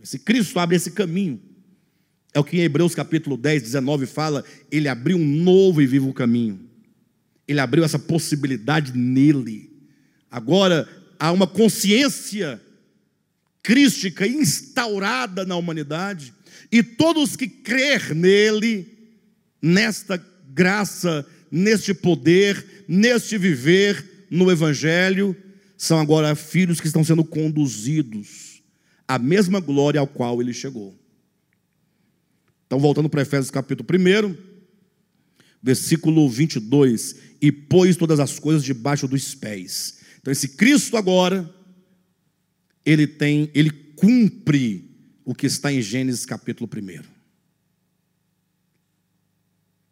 [0.00, 1.40] Esse Cristo abre esse caminho.
[2.32, 6.12] É o que em Hebreus capítulo 10, 19 fala, ele abriu um novo e vivo
[6.12, 6.60] caminho.
[7.48, 9.70] Ele abriu essa possibilidade nele.
[10.30, 12.60] Agora há uma consciência
[13.62, 16.32] crística instaurada na humanidade,
[16.72, 18.86] e todos que crer nele,
[19.60, 25.36] nesta graça, neste poder, neste viver no evangelho,
[25.80, 28.62] são agora filhos que estão sendo conduzidos
[29.08, 30.94] à mesma glória ao qual ele chegou.
[32.66, 34.36] Então, voltando para Efésios capítulo 1,
[35.62, 40.00] versículo 22, e pôs todas as coisas debaixo dos pés.
[40.20, 41.50] Então, esse Cristo agora,
[42.84, 47.02] ele tem, ele cumpre o que está em Gênesis capítulo 1.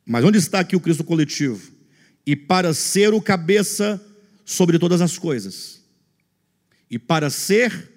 [0.05, 1.72] Mas onde está aqui o Cristo coletivo?
[2.26, 3.99] E para ser o cabeça
[4.45, 5.77] sobre todas as coisas
[6.91, 7.91] e para ser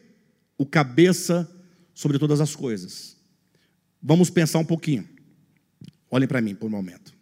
[0.58, 1.50] o cabeça
[1.94, 3.18] sobre todas as coisas.
[4.02, 5.08] Vamos pensar um pouquinho.
[6.10, 7.14] Olhem para mim por um momento.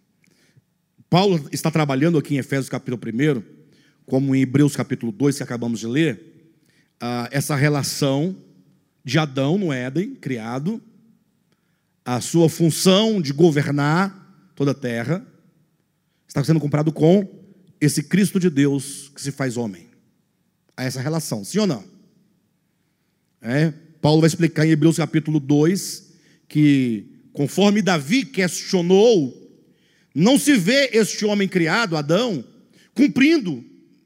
[1.10, 3.44] Paulo está trabalhando aqui em Efésios capítulo 1,
[4.06, 6.54] como em Hebreus capítulo 2, que acabamos de ler,
[7.00, 8.36] ah, essa relação
[9.04, 10.82] de Adão no Éden, criado,
[12.04, 15.26] a sua função de governar toda a terra,
[16.28, 17.28] está sendo comparado com
[17.82, 19.89] esse Cristo de Deus que se faz homem
[20.80, 21.84] a essa relação, sim ou não?
[23.42, 26.14] É, Paulo vai explicar em Hebreus capítulo 2
[26.48, 29.36] que, conforme Davi questionou,
[30.16, 32.46] não se vê este homem criado, Adão,
[32.94, 33.62] cumprindo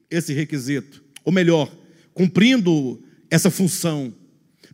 [0.09, 1.71] esse requisito, ou melhor,
[2.11, 2.99] cumprindo
[3.29, 4.11] essa função.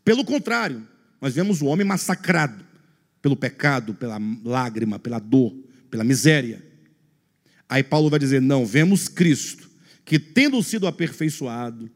[0.05, 0.87] Pelo contrário,
[1.19, 2.65] nós vemos o homem massacrado
[3.21, 5.53] pelo pecado, pela lágrima, pela dor,
[5.91, 6.63] pela miséria.
[7.67, 9.68] Aí Paulo vai dizer: não, vemos Cristo
[10.09, 11.87] que, tendo sido aperfeiçoado,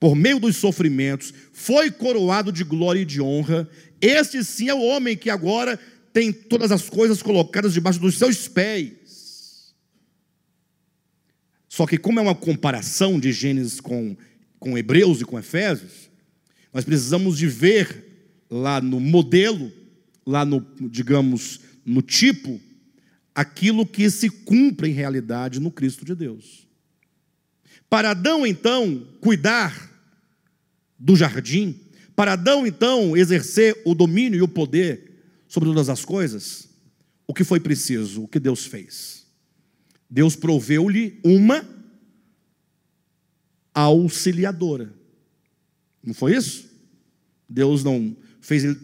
[0.00, 3.70] por meio dos sofrimentos, foi coroado de glória e de honra.
[4.00, 5.78] Este sim é o homem que agora
[6.12, 9.72] tem todas as coisas colocadas debaixo dos seus pés.
[11.68, 14.16] Só que, como é uma comparação de Gênesis com,
[14.58, 16.10] com Hebreus e com Efésios,
[16.72, 19.72] nós precisamos de ver lá no modelo,
[20.26, 22.60] lá no, digamos, no tipo,
[23.32, 26.63] aquilo que se cumpre em realidade no Cristo de Deus.
[27.88, 29.90] Para Adão, então, cuidar
[30.98, 31.80] do jardim,
[32.16, 35.12] para Adão, então, exercer o domínio e o poder
[35.48, 36.68] sobre todas as coisas,
[37.26, 38.24] o que foi preciso?
[38.24, 39.26] O que Deus fez?
[40.08, 41.66] Deus proveu-lhe uma
[43.72, 44.92] auxiliadora.
[46.02, 46.70] Não foi isso?
[47.48, 48.78] Deus não fez ele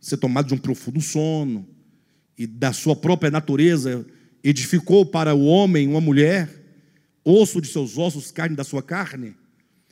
[0.00, 1.66] ser tomado de um profundo sono
[2.38, 4.06] e da sua própria natureza
[4.44, 6.55] edificou para o homem uma mulher
[7.26, 9.34] osso de seus ossos, carne da sua carne.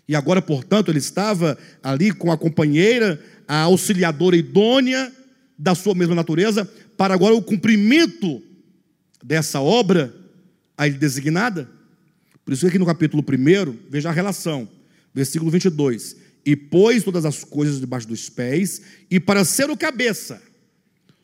[0.09, 5.13] E agora, portanto, ele estava ali com a companheira, a auxiliadora idônea
[5.59, 6.65] da sua mesma natureza,
[6.97, 8.41] para agora o cumprimento
[9.23, 10.15] dessa obra
[10.79, 11.69] a ele designada.
[12.45, 14.69] Por isso, aqui no capítulo 1, veja a relação,
[15.13, 16.17] versículo 22.
[16.47, 20.41] E pôs todas as coisas debaixo dos pés, e para ser o cabeça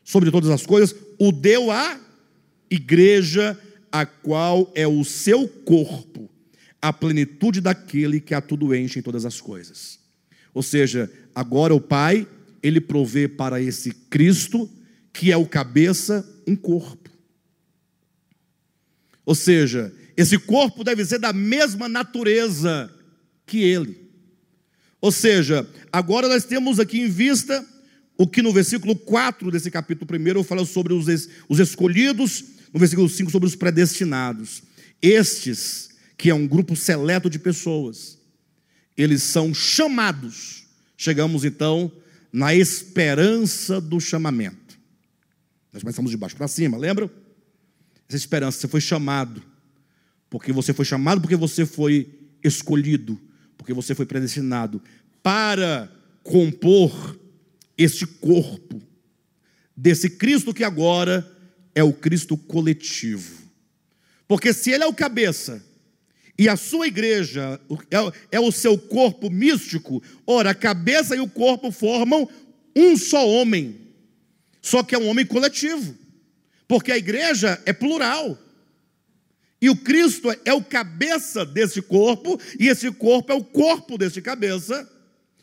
[0.03, 1.99] sobre todas as coisas, o deu à
[2.69, 3.57] igreja
[3.91, 6.29] a qual é o seu corpo,
[6.81, 9.99] a plenitude daquele que a tudo enche em todas as coisas.
[10.53, 12.27] Ou seja, agora o Pai
[12.63, 14.69] ele provê para esse Cristo,
[15.11, 17.09] que é o cabeça, um corpo.
[19.25, 22.91] Ou seja, esse corpo deve ser da mesma natureza
[23.45, 24.09] que ele.
[24.99, 27.65] Ou seja, agora nós temos aqui em vista
[28.17, 31.07] o que no versículo 4 desse capítulo 1 fala sobre os,
[31.49, 34.63] os escolhidos, no versículo 5 sobre os predestinados.
[35.01, 38.17] Estes, que é um grupo seleto de pessoas,
[38.95, 40.65] eles são chamados.
[40.95, 41.91] Chegamos então
[42.31, 44.79] na esperança do chamamento.
[45.73, 47.09] Nós começamos de baixo para cima, lembra?
[48.07, 49.41] Essa esperança, você foi chamado,
[50.29, 52.09] porque você foi chamado, porque você foi
[52.43, 53.19] escolhido,
[53.57, 54.81] porque você foi predestinado
[55.23, 55.91] para
[56.23, 57.19] compor
[57.77, 58.81] este corpo
[59.75, 61.25] desse Cristo que agora
[61.73, 63.41] é o Cristo coletivo.
[64.27, 65.63] Porque se ele é o cabeça
[66.37, 67.59] e a sua igreja
[67.89, 72.27] é, é o seu corpo místico, ora, a cabeça e o corpo formam
[72.75, 73.77] um só homem,
[74.61, 75.95] só que é um homem coletivo,
[76.67, 78.37] porque a igreja é plural.
[79.61, 84.21] E o Cristo é o cabeça desse corpo, e esse corpo é o corpo desse
[84.21, 84.89] cabeça,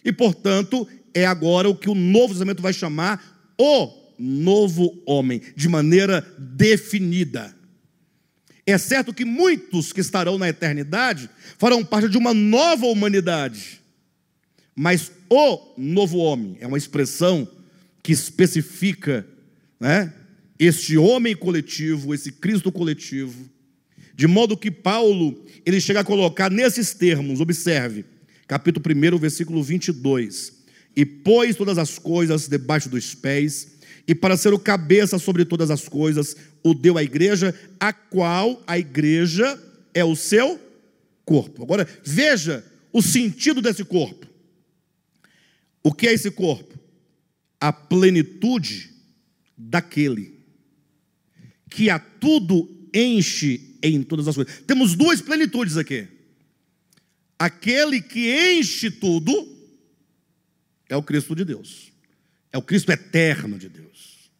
[0.04, 5.68] e portanto é agora o que o Novo Testamento vai chamar o novo homem, de
[5.68, 7.54] maneira definida.
[8.66, 13.80] É certo que muitos que estarão na eternidade farão parte de uma nova humanidade,
[14.74, 17.48] mas o novo homem é uma expressão
[18.02, 19.26] que especifica
[19.80, 20.12] né,
[20.58, 23.48] este homem coletivo, esse Cristo coletivo,
[24.14, 28.04] de modo que Paulo ele chega a colocar nesses termos, observe,
[28.46, 30.58] capítulo 1, versículo 22
[30.98, 33.68] e pôs todas as coisas debaixo dos pés,
[34.08, 36.34] e para ser o cabeça sobre todas as coisas,
[36.64, 40.58] o deu à igreja, a qual a igreja é o seu
[41.26, 41.62] corpo.
[41.62, 44.26] Agora, veja o sentido desse corpo.
[45.82, 46.78] O que é esse corpo?
[47.60, 48.94] A plenitude
[49.54, 50.38] daquele
[51.68, 54.62] que a tudo enche em todas as coisas.
[54.66, 56.08] Temos duas plenitudes aqui.
[57.38, 59.30] Aquele que enche tudo
[60.88, 61.92] é o Cristo de Deus.
[62.52, 64.30] É o Cristo eterno de Deus.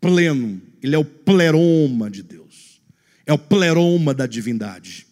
[0.00, 2.80] Pleno, ele é o pleroma de Deus.
[3.24, 5.06] É o pleroma da divindade.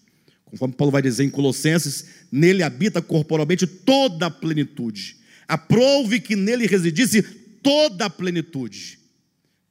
[0.45, 5.16] Conforme Paulo vai dizer em Colossenses, nele habita corporalmente toda a plenitude.
[5.49, 9.01] Aprove que nele residisse toda a plenitude.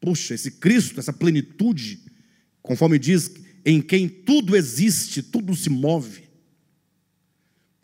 [0.01, 2.01] Puxa, esse Cristo, essa plenitude,
[2.61, 3.31] conforme diz,
[3.65, 6.23] em quem tudo existe, tudo se move.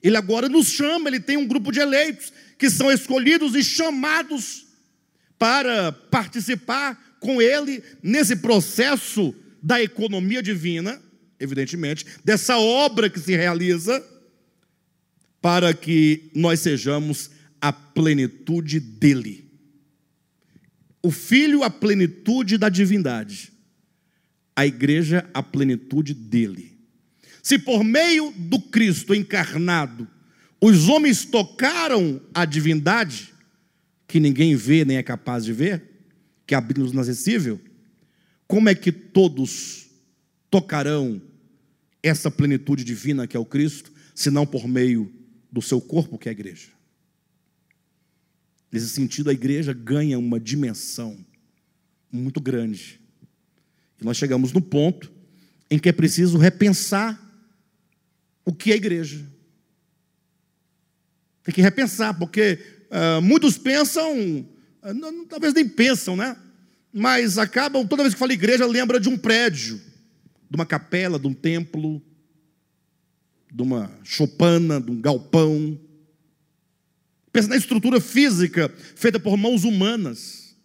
[0.04, 4.68] Ele agora nos chama, ele tem um grupo de eleitos que são escolhidos e chamados
[5.40, 9.34] para participar com ele nesse processo
[9.64, 11.02] da economia divina,
[11.40, 14.06] evidentemente, dessa obra que se realiza,
[15.42, 17.32] para que nós sejamos
[17.62, 19.50] a plenitude dele.
[21.02, 23.54] O Filho, a plenitude da divindade,
[24.54, 26.78] a igreja, a plenitude dele.
[27.42, 30.06] Se por meio do Cristo encarnado
[30.62, 33.34] os homens tocaram a divindade,
[34.08, 35.84] que ninguém vê nem é capaz de ver,
[36.46, 37.60] que é abriu-nos inacessível,
[38.48, 39.88] como é que todos
[40.50, 41.22] tocarão
[42.02, 45.14] essa plenitude divina que é o Cristo, se não por meio
[45.52, 46.70] do seu corpo, que é a igreja?
[48.72, 51.18] Nesse sentido, a igreja ganha uma dimensão
[52.12, 53.00] muito grande.
[54.00, 55.12] E nós chegamos no ponto
[55.70, 57.20] em que é preciso repensar
[58.46, 59.26] o que é igreja.
[61.50, 62.60] Tem que repensar, porque
[62.92, 64.16] uh, muitos pensam,
[64.84, 66.38] uh, não, talvez nem pensam, né?
[66.94, 69.82] Mas acabam, toda vez que fala igreja, lembra de um prédio,
[70.48, 72.00] de uma capela, de um templo,
[73.52, 75.80] de uma chopana, de um galpão.
[77.34, 80.56] Pensa na estrutura física feita por mãos humanas.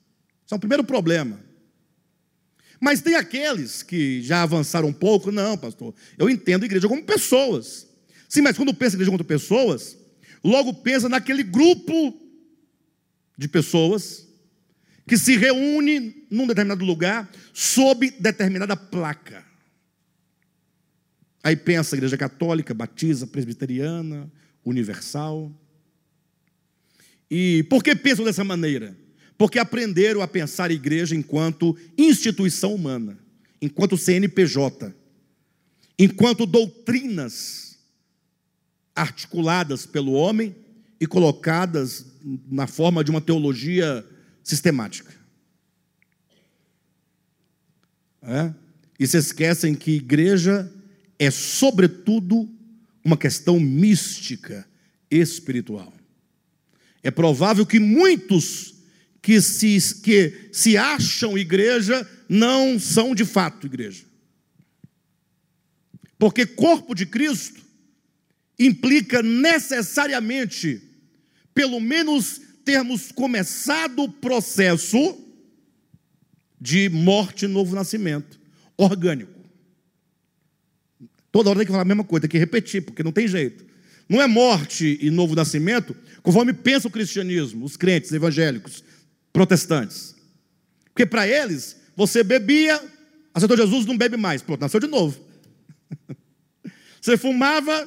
[0.44, 1.40] Esse é o primeiro problema.
[2.78, 7.02] Mas tem aqueles que já avançaram um pouco, não, pastor, eu entendo a igreja como
[7.02, 7.88] pessoas.
[8.28, 10.03] Sim, mas quando pensa em igreja como pessoas,
[10.44, 12.20] logo pensa naquele grupo
[13.36, 14.28] de pessoas
[15.06, 19.44] que se reúne num determinado lugar sob determinada placa.
[21.42, 24.30] Aí pensa igreja católica, batista, presbiteriana,
[24.64, 25.52] universal.
[27.30, 28.96] E por que pensam dessa maneira?
[29.36, 33.18] porque aprenderam a pensar a igreja enquanto instituição humana,
[33.60, 34.94] enquanto CNPJ,
[35.98, 37.73] enquanto doutrinas
[38.94, 40.54] articuladas pelo homem
[41.00, 42.06] e colocadas
[42.50, 44.06] na forma de uma teologia
[44.42, 45.12] sistemática.
[48.22, 48.52] É?
[48.98, 50.72] E se esquecem que igreja
[51.18, 52.48] é, sobretudo,
[53.04, 54.66] uma questão mística,
[55.10, 55.92] espiritual.
[57.02, 58.74] é provável que muitos
[59.20, 64.04] que se, que se acham igreja não são de fato igreja.
[66.18, 67.63] Porque corpo de Cristo
[68.58, 70.82] implica necessariamente,
[71.54, 75.18] pelo menos, termos começado o processo
[76.60, 78.38] de morte e novo nascimento
[78.76, 79.32] orgânico.
[81.30, 83.64] Toda hora tem que falar a mesma coisa, tem que repetir, porque não tem jeito.
[84.08, 88.84] Não é morte e novo nascimento, conforme pensa o cristianismo, os crentes evangélicos,
[89.32, 90.14] protestantes.
[90.86, 92.80] Porque para eles, você bebia,
[93.34, 94.42] aceitou Jesus, não bebe mais.
[94.42, 95.18] Pronto, nasceu de novo.
[97.00, 97.86] Você fumava,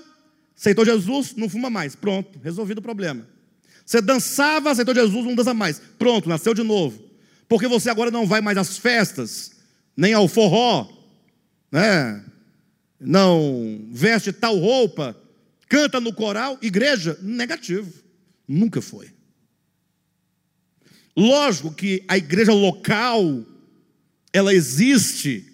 [0.58, 1.96] aceitou Jesus, não fuma mais.
[1.96, 3.28] Pronto, resolvido o problema.
[3.86, 5.80] Você dançava, aceitou Jesus, não dança mais.
[5.98, 7.02] Pronto, nasceu de novo.
[7.48, 9.52] Porque você agora não vai mais às festas,
[9.96, 10.90] nem ao forró,
[11.72, 12.24] né?
[13.00, 15.16] não veste tal roupa,
[15.70, 17.94] canta no coral, igreja, negativo,
[18.48, 19.12] nunca foi.
[21.16, 23.46] Lógico que a igreja local,
[24.34, 25.46] ela existe,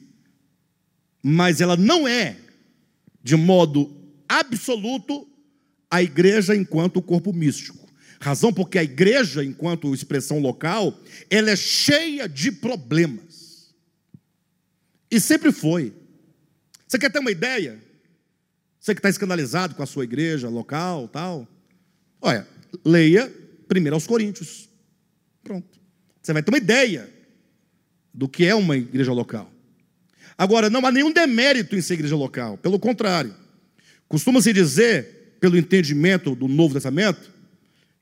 [1.22, 2.38] mas ela não é,
[3.22, 4.03] de modo
[4.40, 5.28] absoluto,
[5.90, 7.84] a igreja enquanto corpo místico.
[8.20, 10.98] Razão porque a igreja, enquanto expressão local,
[11.30, 13.74] ela é cheia de problemas.
[15.12, 15.94] E sempre foi.
[16.88, 17.84] Você quer ter uma ideia?
[18.80, 21.48] Você que está escandalizado com a sua igreja local, tal.
[22.22, 22.48] Olha,
[22.86, 23.32] leia
[23.68, 24.70] primeiro aos Coríntios.
[25.44, 25.80] Pronto.
[26.22, 27.10] Você vai ter uma ideia
[28.14, 29.52] do que é uma igreja local.
[30.38, 32.58] Agora, não há nenhum demérito em ser igreja local.
[32.58, 33.43] Pelo contrário.
[34.08, 37.32] Costuma-se dizer, pelo entendimento do Novo Testamento,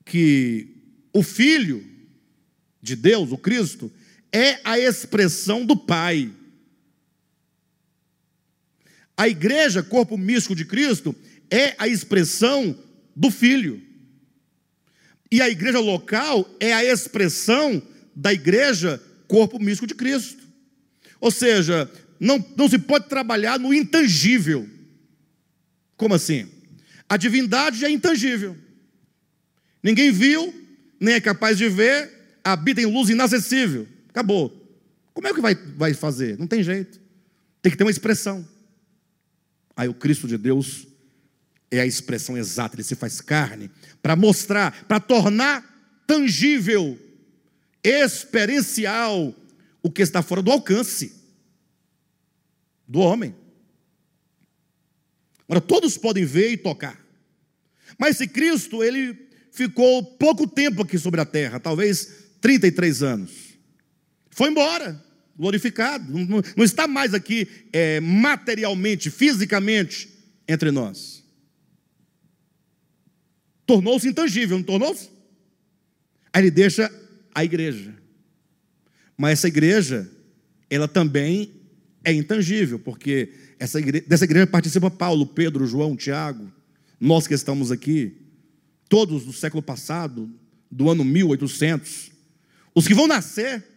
[0.06, 0.68] que
[1.14, 1.84] o Filho
[2.82, 3.92] de Deus, o Cristo,
[4.32, 6.32] é a expressão do Pai.
[9.16, 11.16] A igreja, corpo místico de Cristo,
[11.50, 12.78] é a expressão
[13.16, 13.82] do Filho.
[15.32, 17.82] E a igreja local é a expressão
[18.16, 20.44] da igreja, corpo místico de Cristo.
[21.20, 24.68] Ou seja, não, não se pode trabalhar no intangível.
[26.02, 26.50] Como assim?
[27.08, 28.58] A divindade é intangível.
[29.84, 30.52] Ninguém viu,
[31.00, 33.88] nem é capaz de ver, habita em luz inacessível.
[34.10, 34.50] Acabou.
[35.14, 36.40] Como é que vai, vai fazer?
[36.40, 37.00] Não tem jeito.
[37.62, 38.44] Tem que ter uma expressão.
[39.76, 40.88] Aí o Cristo de Deus
[41.70, 43.70] é a expressão exata, ele se faz carne
[44.02, 45.64] para mostrar, para tornar
[46.08, 46.98] tangível,
[47.84, 49.36] experiencial
[49.84, 51.14] o que está fora do alcance
[52.88, 53.36] do homem.
[55.52, 56.98] Agora todos podem ver e tocar.
[58.00, 63.32] Mas esse Cristo, ele ficou pouco tempo aqui sobre a terra, talvez 33 anos.
[64.30, 65.04] Foi embora
[65.36, 70.08] glorificado, não, não está mais aqui é, materialmente, fisicamente
[70.48, 71.22] entre nós.
[73.66, 75.10] Tornou-se intangível, não tornou-se?
[76.32, 76.90] Aí ele deixa
[77.36, 77.94] a igreja.
[79.18, 80.10] Mas essa igreja,
[80.70, 81.52] ela também
[82.06, 86.52] é intangível, porque essa igreja, dessa igreja participa Paulo, Pedro, João, Tiago,
[87.00, 88.18] nós que estamos aqui,
[88.90, 90.30] todos do século passado,
[90.70, 92.12] do ano 1800.
[92.74, 93.72] Os que vão nascer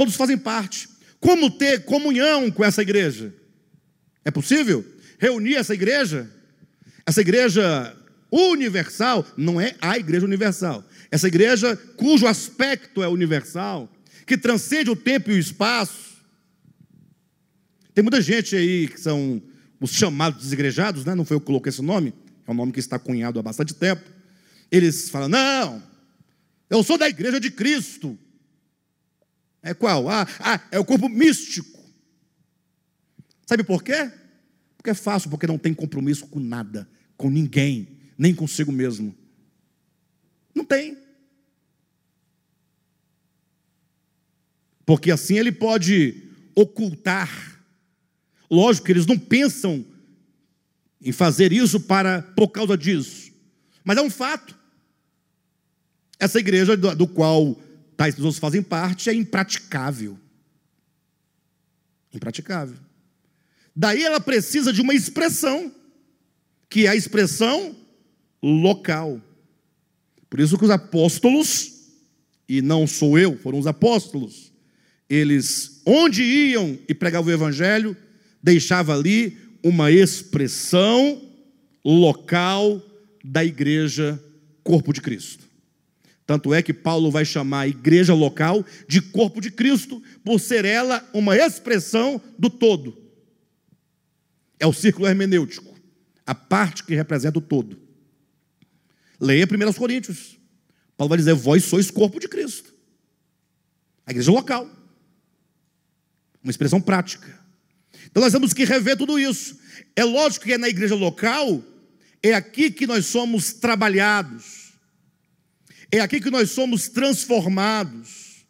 [0.00, 0.88] Todos fazem parte.
[1.20, 3.34] Como ter comunhão com essa igreja?
[4.24, 4.82] É possível?
[5.18, 6.26] Reunir essa igreja?
[7.04, 7.94] Essa igreja
[8.32, 10.82] universal não é a igreja universal.
[11.10, 13.92] Essa igreja cujo aspecto é universal,
[14.24, 16.09] que transcende o tempo e o espaço.
[18.00, 19.42] Tem muita gente aí que são
[19.78, 21.14] os chamados desigrejados, né?
[21.14, 22.14] não foi eu que coloquei esse nome,
[22.46, 24.02] é um nome que está cunhado há bastante tempo.
[24.72, 25.82] Eles falam: não,
[26.70, 28.18] eu sou da igreja de Cristo.
[29.62, 30.08] É qual?
[30.08, 31.78] Ah, ah, é o corpo místico.
[33.46, 34.10] Sabe por quê?
[34.78, 39.14] Porque é fácil, porque não tem compromisso com nada, com ninguém, nem consigo mesmo.
[40.54, 40.96] Não tem.
[44.86, 47.49] Porque assim ele pode ocultar.
[48.50, 49.84] Lógico que eles não pensam
[51.00, 53.30] em fazer isso para por causa disso.
[53.84, 54.58] Mas é um fato.
[56.18, 57.56] Essa igreja do, do qual
[57.96, 60.18] tais pessoas fazem parte, é impraticável.
[62.12, 62.76] Impraticável.
[63.74, 65.72] Daí ela precisa de uma expressão,
[66.68, 67.76] que é a expressão
[68.42, 69.20] local.
[70.28, 71.72] Por isso que os apóstolos,
[72.48, 74.52] e não sou eu, foram os apóstolos,
[75.08, 77.96] eles, onde iam e pregavam o evangelho,
[78.42, 81.22] deixava ali uma expressão
[81.84, 82.82] local
[83.24, 84.22] da igreja
[84.62, 85.44] corpo de Cristo.
[86.26, 90.64] Tanto é que Paulo vai chamar a igreja local de corpo de Cristo, por ser
[90.64, 92.96] ela uma expressão do todo.
[94.58, 95.74] É o círculo hermenêutico,
[96.24, 97.80] a parte que representa o todo.
[99.18, 100.38] Leia 1 Coríntios.
[100.96, 102.72] Paulo vai dizer: Vós sois corpo de Cristo.
[104.06, 104.70] A igreja local.
[106.42, 107.39] Uma expressão prática.
[108.10, 109.58] Então nós temos que rever tudo isso.
[109.94, 111.62] É lógico que é na igreja local,
[112.22, 114.70] é aqui que nós somos trabalhados.
[115.92, 118.44] É aqui que nós somos transformados.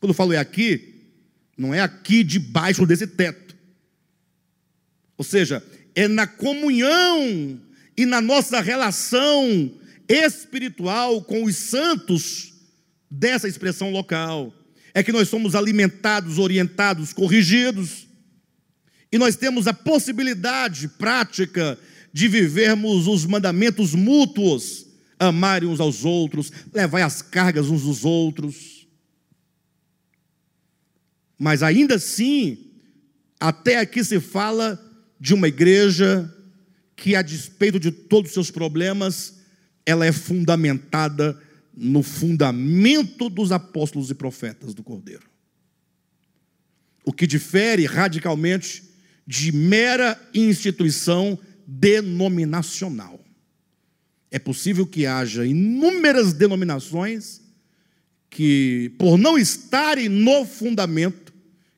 [0.00, 0.92] Quando eu falo é aqui,
[1.56, 3.54] não é aqui debaixo desse teto.
[5.16, 5.62] Ou seja,
[5.94, 7.60] é na comunhão
[7.96, 9.72] e na nossa relação
[10.08, 12.52] espiritual com os santos
[13.10, 14.52] dessa expressão local.
[14.94, 18.08] É que nós somos alimentados, orientados, corrigidos.
[19.12, 21.78] E nós temos a possibilidade prática
[22.10, 24.86] de vivermos os mandamentos mútuos,
[25.18, 28.88] amarem uns aos outros, levar as cargas uns dos outros.
[31.38, 32.70] Mas ainda assim,
[33.38, 34.80] até aqui se fala
[35.20, 36.32] de uma igreja
[36.96, 39.40] que, a despeito de todos os seus problemas,
[39.84, 41.38] ela é fundamentada
[41.74, 45.30] no fundamento dos apóstolos e profetas do Cordeiro.
[47.04, 48.91] O que difere radicalmente
[49.26, 53.22] de mera instituição denominacional.
[54.30, 57.42] É possível que haja inúmeras denominações
[58.30, 61.32] que, por não estarem no fundamento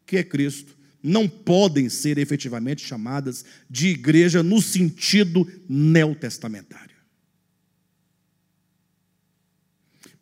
[0.07, 6.97] que é Cristo, não podem ser efetivamente chamadas de igreja no sentido neotestamentário.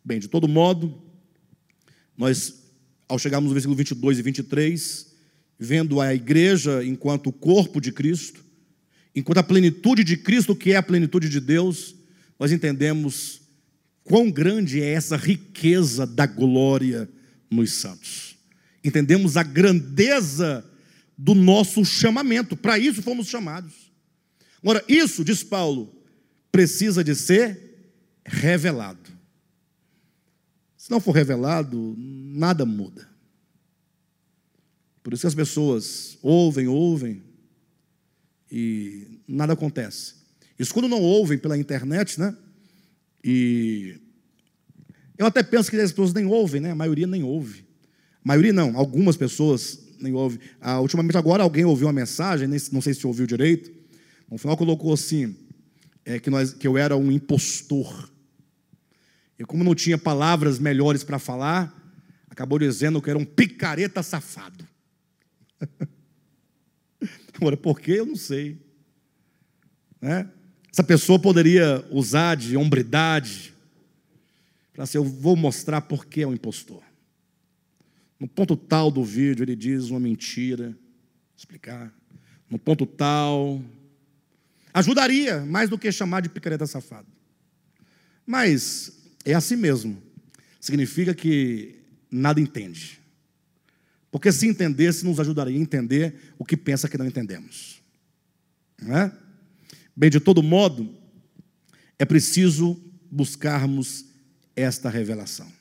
[0.03, 1.01] Bem, de todo modo,
[2.17, 2.63] nós,
[3.07, 5.12] ao chegarmos no versículo 22 e 23,
[5.63, 8.43] vendo a igreja enquanto o corpo de Cristo,
[9.15, 11.95] enquanto a plenitude de Cristo, que é a plenitude de Deus,
[12.37, 13.41] nós entendemos
[14.03, 17.09] quão grande é essa riqueza da glória
[17.49, 18.35] nos santos.
[18.83, 20.69] Entendemos a grandeza
[21.17, 23.89] do nosso chamamento, para isso fomos chamados.
[24.61, 25.95] Agora, isso, diz Paulo,
[26.51, 27.93] precisa de ser
[28.25, 29.11] revelado.
[30.75, 33.12] Se não for revelado, nada muda.
[35.03, 37.21] Por isso que as pessoas ouvem, ouvem,
[38.49, 40.13] e nada acontece.
[40.57, 42.35] Isso quando não ouvem pela internet, né?
[43.23, 43.99] E
[45.17, 46.71] eu até penso que as pessoas nem ouvem, né?
[46.71, 47.65] A maioria nem ouve.
[48.23, 50.39] A maioria não, algumas pessoas nem ouvem.
[50.61, 53.71] Ah, ultimamente agora alguém ouviu uma mensagem, não sei se ouviu direito.
[54.29, 55.35] No final colocou assim,
[56.05, 58.09] é, que, nós, que eu era um impostor.
[59.37, 61.73] E como não tinha palavras melhores para falar,
[62.29, 64.72] acabou dizendo que eu era um picareta safado.
[67.33, 67.93] Agora, por quê?
[67.99, 68.57] Eu não sei.
[70.01, 70.29] Né?
[70.71, 73.53] Essa pessoa poderia usar de hombridade
[74.73, 76.81] para assim, eu vou mostrar por que é um impostor.
[78.19, 80.75] No ponto tal do vídeo, ele diz uma mentira,
[81.37, 81.93] explicar.
[82.49, 83.61] No ponto tal.
[84.73, 87.07] Ajudaria mais do que chamar de picareta safado.
[88.25, 90.01] Mas é assim mesmo.
[90.59, 91.75] Significa que
[92.09, 92.99] nada entende.
[94.13, 97.81] Porque se entendesse, nos ajudaria a entender o que pensa que não entendemos.
[98.79, 99.11] Não é?
[99.95, 100.95] Bem, de todo modo,
[101.97, 102.79] é preciso
[103.09, 104.05] buscarmos
[104.55, 105.51] esta revelação.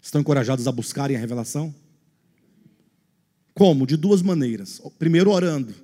[0.00, 1.74] Estão encorajados a buscarem a revelação?
[3.52, 3.86] Como?
[3.86, 4.80] De duas maneiras.
[4.98, 5.74] Primeiro, orando.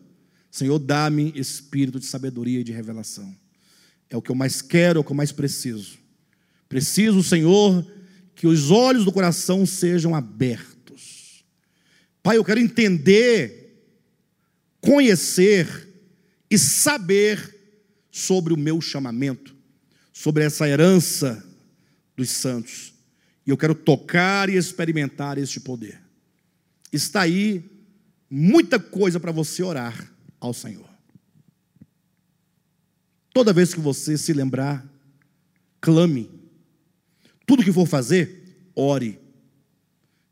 [0.51, 3.37] Senhor, dá-me espírito de sabedoria e de revelação.
[4.09, 5.99] É o que eu mais quero, é o que eu mais preciso.
[6.71, 7.87] Preciso, Senhor,
[8.39, 11.45] que os olhos do coração sejam abertos.
[12.23, 13.83] Pai, eu quero entender,
[14.81, 15.89] conhecer
[16.49, 17.53] e saber
[18.13, 19.57] sobre o meu chamamento,
[20.13, 21.45] sobre essa herança
[22.17, 22.95] dos santos.
[23.45, 26.01] E eu quero tocar e experimentar este poder.
[26.93, 27.69] Está aí
[28.31, 30.89] muita coisa para você orar ao Senhor.
[33.35, 34.87] Toda vez que você se lembrar,
[35.81, 36.38] clame
[37.49, 39.19] tudo que for fazer, ore.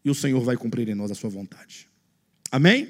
[0.04, 1.88] E o Senhor vai cumprir em nós a sua vontade.
[2.52, 2.88] Amém?